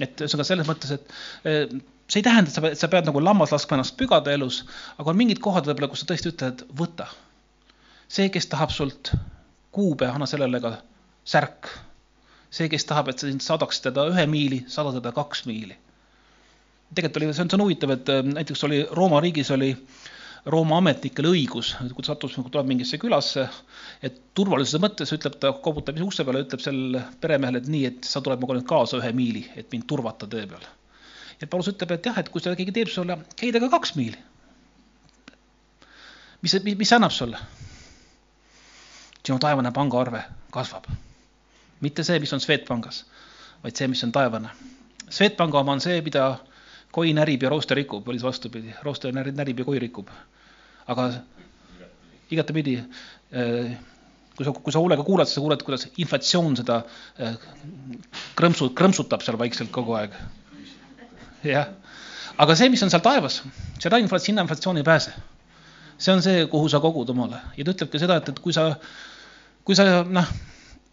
[0.00, 1.10] et ühesõnaga selles mõttes, et
[1.48, 1.74] eh,
[2.10, 4.62] see ei tähenda, et sa sa pead nagu lammas laskma ennast pügada elus,
[4.96, 7.10] aga on mingid kohad võib-olla, kus sa tõesti ütled, võta.
[8.08, 9.12] see, kes tahab sult
[9.76, 10.74] kuube, anna sellele ka
[11.24, 11.68] särk.
[12.50, 15.76] see, kes tahab, et sa sind saadaks teda ühe miili, saada teda kaks miili.
[16.94, 19.74] tegelikult oli, see on, see on huvitav, et eh, näiteks oli Rooma riigis oli
[20.48, 23.42] Rooma ametnikel õigus, kui ta sattus, tuleb mingisse külasse,
[24.02, 28.22] et turvalisuse mõttes ütleb ta, koputab ukse peale, ütleb sellele peremehele, et nii, et sa
[28.24, 30.64] tuled minuga nüüd kaasa ühe miili, et mind turvata tee peal.
[31.40, 34.16] ja Paulus ütleb, et jah, et kui seda keegi teeb sulle, käi temaga kaks miili.
[36.40, 37.40] mis, mis, mis annab sulle?
[39.26, 40.88] sinu taevane pangaarve kasvab.
[41.80, 43.04] mitte see, mis on Swedbankis,
[43.62, 44.56] vaid see, mis on taevane.
[45.10, 46.38] Swedbanka oma on see, mida
[46.94, 50.10] koi närib ja rooster rikub, oli see vastupidi, rooster närib, närib ja koi rikub.
[50.90, 51.10] aga
[52.34, 52.76] igatepidi,
[53.34, 53.76] äh,
[54.36, 56.80] kui sa, kui sa hoolega kuulad, siis sa kuuled, kuidas inflatsioon seda
[57.20, 57.36] äh,
[58.38, 60.16] krõmpsu, krõmpsutab seal vaikselt kogu aeg.
[61.46, 61.70] jah,
[62.38, 63.40] aga see, mis on seal taevas,
[63.78, 65.14] seda inflatsiooni, sinna inflatsioon ei pääse.
[66.00, 68.54] see on see, kuhu sa kogud omale ja ta ütleb ka seda, et, et kui
[68.56, 68.70] sa,
[69.64, 70.28] kui sa noh,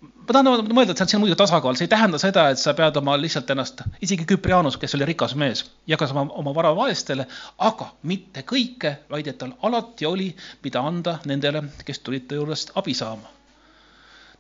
[0.02, 2.98] ma tahan mõelda, et see on muidugi tasakaal, see ei tähenda seda, et sa pead
[3.00, 7.26] oma lihtsalt ennast, isegi Küprianus, kes oli rikas mees, jagas oma, oma vara vaestele,
[7.70, 10.28] aga mitte kõike, vaid et tal alati oli,
[10.66, 13.34] mida anda nendele, kes tulid ta juurest abi saama.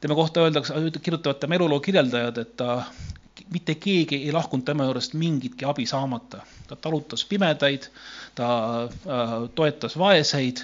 [0.01, 2.83] tema kohta öeldakse, kirjutavad tema eluloo kirjeldajad, et ta
[3.53, 6.43] mitte keegi ei lahkunud tema juurest mingitki abi saamata.
[6.67, 7.89] ta talutas pimedaid,
[8.35, 8.47] ta
[8.83, 10.61] äh, toetas vaeseid,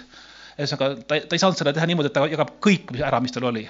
[0.60, 3.50] ühesõnaga ta, ta ei saanud seda teha niimoodi, et ta jagab kõik ära, mis tal
[3.50, 3.70] oli.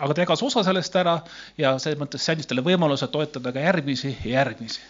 [0.00, 1.18] Aga ta jagas osa sellest ära
[1.58, 4.80] ja selles mõttes see andis talle võimaluse toetada ka järgmisi ja järgmisi.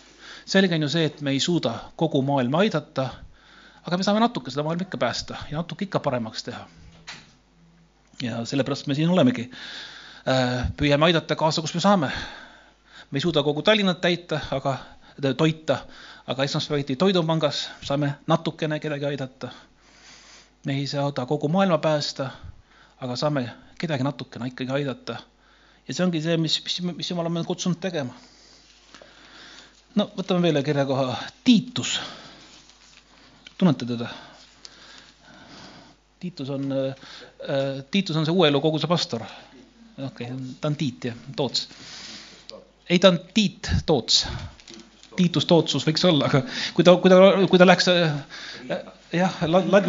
[0.46, 3.08] selge on ju see, et me ei suuda kogu maailma aidata,
[3.84, 6.66] aga me saame natuke seda maailma ikka päästa ja natuke ikka paremaks teha.
[8.22, 9.50] ja sellepärast me siin olemegi.
[10.28, 12.12] Äh, püüame aidata kaasa, kus me saame
[13.10, 14.78] me ei suuda kogu Tallinnat täita, aga
[15.36, 15.78] toita,
[16.26, 19.48] aga esmaspäeviti Toidupangas saame natukene kedagi aidata.
[20.66, 22.30] me ei saada kogu maailma päästa,
[23.00, 23.50] aga saame
[23.80, 25.18] kedagi natukene ikkagi aidata.
[25.88, 28.14] ja see ongi see, mis, mis, mis Jumal on meid kutsunud tegema.
[29.96, 31.98] no võtame veel kirjakoha, Tiitus.
[33.58, 34.10] tunnete teda?
[36.20, 37.08] Tiitus on äh,,
[37.90, 39.24] Tiitus on see uue elu koguse pastor.
[39.96, 41.68] okei okay,, ta on Tiit jah, Toots
[42.90, 44.26] ei, ta on Tiit Toots.
[45.16, 46.40] Tiitus Tootsus võiks olla, aga
[46.74, 47.16] kui ta, kui ta,
[47.50, 48.12] kui ta läks äh,
[49.12, 49.40] jah,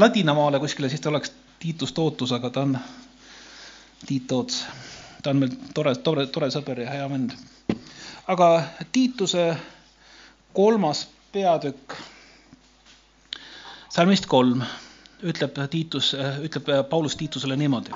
[0.02, 1.32] ladinamaale kuskile, siis ta oleks
[1.62, 2.76] Tiitus Tootus, aga ta on
[4.06, 4.66] Tiit Toots.
[5.24, 7.36] ta on meil tore, tore, tore sõber ja hea vend.
[8.28, 9.58] aga Tiituse
[10.54, 11.98] kolmas peatükk,
[13.90, 14.64] salmist kolm,
[15.24, 17.94] ütleb Tiitus, ütleb Paulus Tiitusele niimoodi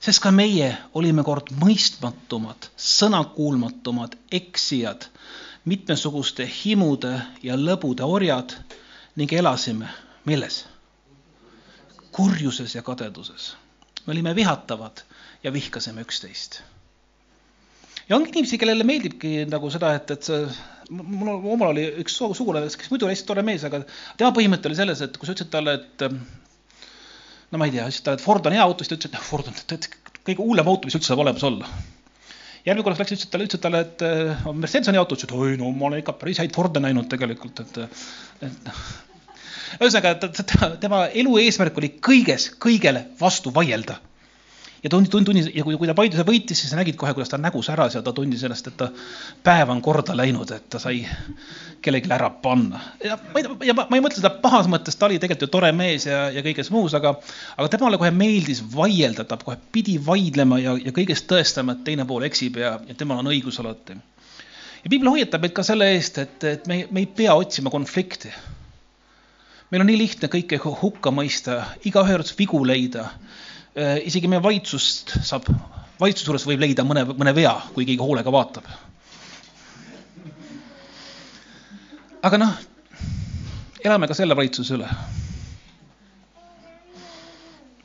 [0.00, 5.04] sest ka meie olime kord mõistmatumad, sõnakuulmatumad, eksijad,
[5.68, 7.12] mitmesuguste himude
[7.44, 8.56] ja lõbude orjad
[9.20, 9.90] ning elasime
[10.24, 10.64] milles?
[12.10, 13.54] kurjuses ja kadeduses.
[14.06, 15.04] me olime vihatavad
[15.44, 16.60] ja vihkasime üksteist.
[18.08, 20.40] ja ongi inimesi, kellele meeldibki nagu seda, et, et see,
[20.90, 23.82] mul omal oli üks sugulane, kes muidu oli hästi tore mees, aga
[24.18, 28.06] tema põhimõte oli selles, et kui sa ütlesid talle, et no ma ei tea, ütlesid
[28.06, 29.58] talle, et Ford on hea auto, siis ta ütles, et noh, Ford on
[30.20, 31.70] kõige hullem auto, mis üldse saab olemas olla.
[32.66, 34.04] järgmine kord läks, ütlesid talle, ütlesid talle, et
[34.50, 37.08] Mercedes on hea auto, ütles, et oi no ma olen ikka päris häid Forde näinud
[37.12, 38.02] tegelikult, et,
[38.48, 38.84] et noh.
[39.78, 44.00] ühesõnaga, tema elu eesmärk oli kõiges, kõigele vastu vaielda
[44.82, 47.32] ja tund-, tund-, tunnis ja kui, kui ta Paiduse võitis, siis sa nägid kohe, kuidas
[47.32, 48.88] ta nägu säras ja ta tundis ennast, et ta
[49.44, 51.02] päev on korda läinud, et ta sai
[51.84, 52.80] kellelegi ära panna.
[53.04, 55.52] ja ma ei, ja ma, ma ei mõtle seda pahas mõttes, ta oli tegelikult ju
[55.52, 57.14] tore mees ja, ja kõiges muus, aga,
[57.56, 62.08] aga temale kohe meeldis vaielda, ta kohe pidi vaidlema ja, ja kõigest tõestama, et teine
[62.08, 63.98] pool eksib ja, ja temal on õigus alati.
[64.84, 68.32] ja piibel hoiatab meid ka selle eest, et, et me, me ei pea otsima konflikti
[69.70, 73.10] meil on nii lihtne kõike hukka mõista, igaühe juures vigu leida
[73.78, 75.46] isegi meie valitsust saab,
[76.00, 78.64] valitsuse juures võib leida mõne, mõne vea, kui keegi hoolega vaatab.
[82.20, 82.52] aga noh,
[83.84, 84.88] elame ka selle valitsuse üle.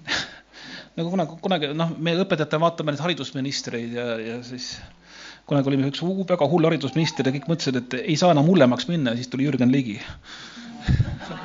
[0.98, 4.74] nagu kunagi, kunagi noh, me õpetajatena vaatame neid haridusministreid ja, ja siis
[5.48, 9.14] kunagi oli üks väga hull haridusminister ja kõik mõtlesid, et ei saa enam hullemaks minna
[9.14, 10.02] ja siis tuli Jürgen Ligi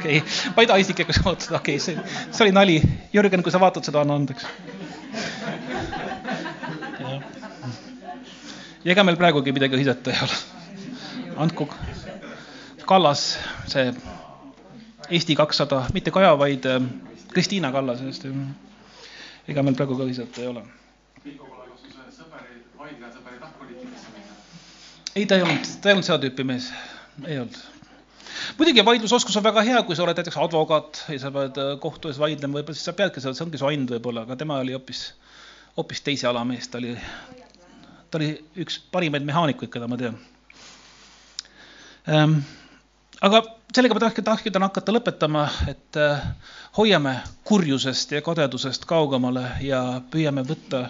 [0.00, 1.96] okei okay., ma ei taha isiklikult ootada, okei okay,, see,
[2.30, 2.78] see oli nali.
[3.12, 4.46] Jürgen, kui sa vaatad seda, anna andeks.
[8.84, 10.40] ja ega meil praegugi midagi hõisata ei ole.
[11.44, 11.68] andku
[12.90, 13.38] Kallas,
[13.70, 13.92] see
[15.10, 16.80] Eesti kakssada, mitte Kaja, vaid äh,
[17.30, 18.26] Kristiina Kallas, just.
[19.48, 20.64] ega meil praegu ka hõisata ei ole.
[25.14, 26.70] ei, ta ei olnud, ta ei olnud seda tüüpi mees,
[27.26, 27.69] ei olnud
[28.58, 32.10] muidugi vaidlusoskus on väga hea, kui sa oled näiteks advokaat ja sa pead äh, kohtu
[32.10, 35.04] ees vaidlema, võib-olla siis sa peadki see ongi su and võib-olla, aga tema oli hoopis,
[35.78, 36.94] hoopis teise ala mees, ta oli,
[38.10, 38.32] ta oli
[38.64, 40.18] üks parimaid mehaanikuid, keda ma tean
[42.08, 42.40] ähm,.
[43.20, 43.42] aga
[43.74, 46.22] sellega ma tahtsin, tahtsin hakata lõpetama, et äh,
[46.78, 47.18] hoiame
[47.48, 50.86] kurjusest ja kadedusest kaugemale ja püüame võtta,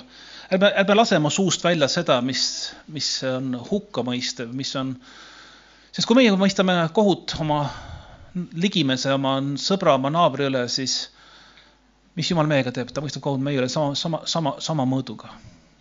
[0.52, 2.44] ärme, ärme lase oma suust välja seda, mis,
[2.88, 5.18] mis on hukkamõistev, mis on äh,
[5.90, 7.64] sest kui meie mõistame kohut oma
[8.34, 11.08] ligimese, oma sõbra, oma naabri üle, siis
[12.18, 15.32] mis jumal meiega teeb, ta mõistab kohut meie üle sama, sama, sama, sama mõõduga.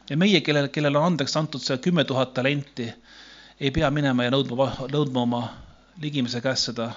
[0.10, 2.88] ja meie, kellel, kellel on andeks antud see kümme tuhat talenti,
[3.60, 5.43] ei pea minema ja nõudma, nõudma oma
[6.01, 6.89] ligimese käest seda,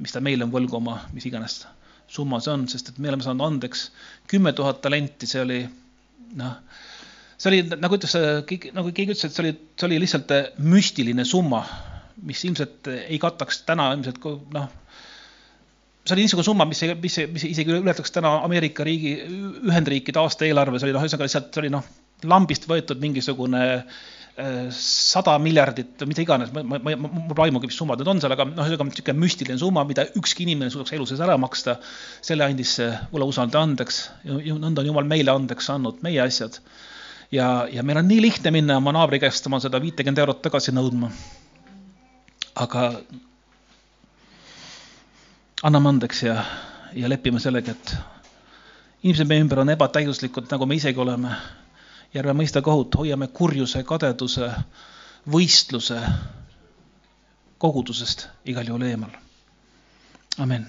[0.00, 1.64] mis ta meile on võlgu oma, mis iganes
[2.10, 3.90] summa see on, sest et me oleme saanud andeks
[4.30, 5.60] kümme tuhat talenti, see oli
[6.40, 6.56] noh,
[7.36, 8.16] see oli nagu ütles,
[8.72, 10.34] nagu keegi ütles, et see oli, see oli lihtsalt
[10.64, 11.64] müstiline summa
[12.26, 14.68] mis ilmselt ei kataks täna ilmselt noh,
[16.04, 19.16] see oli niisugune summa, mis, mis, mis isegi ületaks täna Ameerika riigi,
[19.68, 21.90] Ühendriikide aastaeelarve, see oli noh, ühesõnaga lihtsalt see oli noh,
[22.30, 23.62] lambist võetud mingisugune
[24.72, 28.46] sada miljardit, mida iganes, ma, ma, ma, mul aimugi, mis summad need on seal, aga
[28.48, 31.76] noh, ühesõnaga niisugune müstiline summa, mida ükski inimene suudaks elu sees ära maksta.
[32.24, 36.60] selle andis see võlausaldaja andeks, nõnda on Jumal meile andeks andnud meie asjad.
[37.34, 40.72] ja, ja meil on nii lihtne minna oma naabri käest oma seda viitekümmet eurot tagasi
[40.72, 41.12] nõudma.
[42.60, 42.82] Aga
[45.62, 46.36] anname andeks ja,
[46.96, 47.94] ja lepime sellega, et
[49.02, 51.32] inimesed meie ümber on ebatäiuslikud, nagu me isegi oleme
[52.14, 54.50] ja ärme mõista kohut, hoiame kurjuse, kadeduse,
[55.30, 56.00] võistluse
[57.60, 59.16] kogudusest igal juhul eemal.
[60.40, 60.68] amin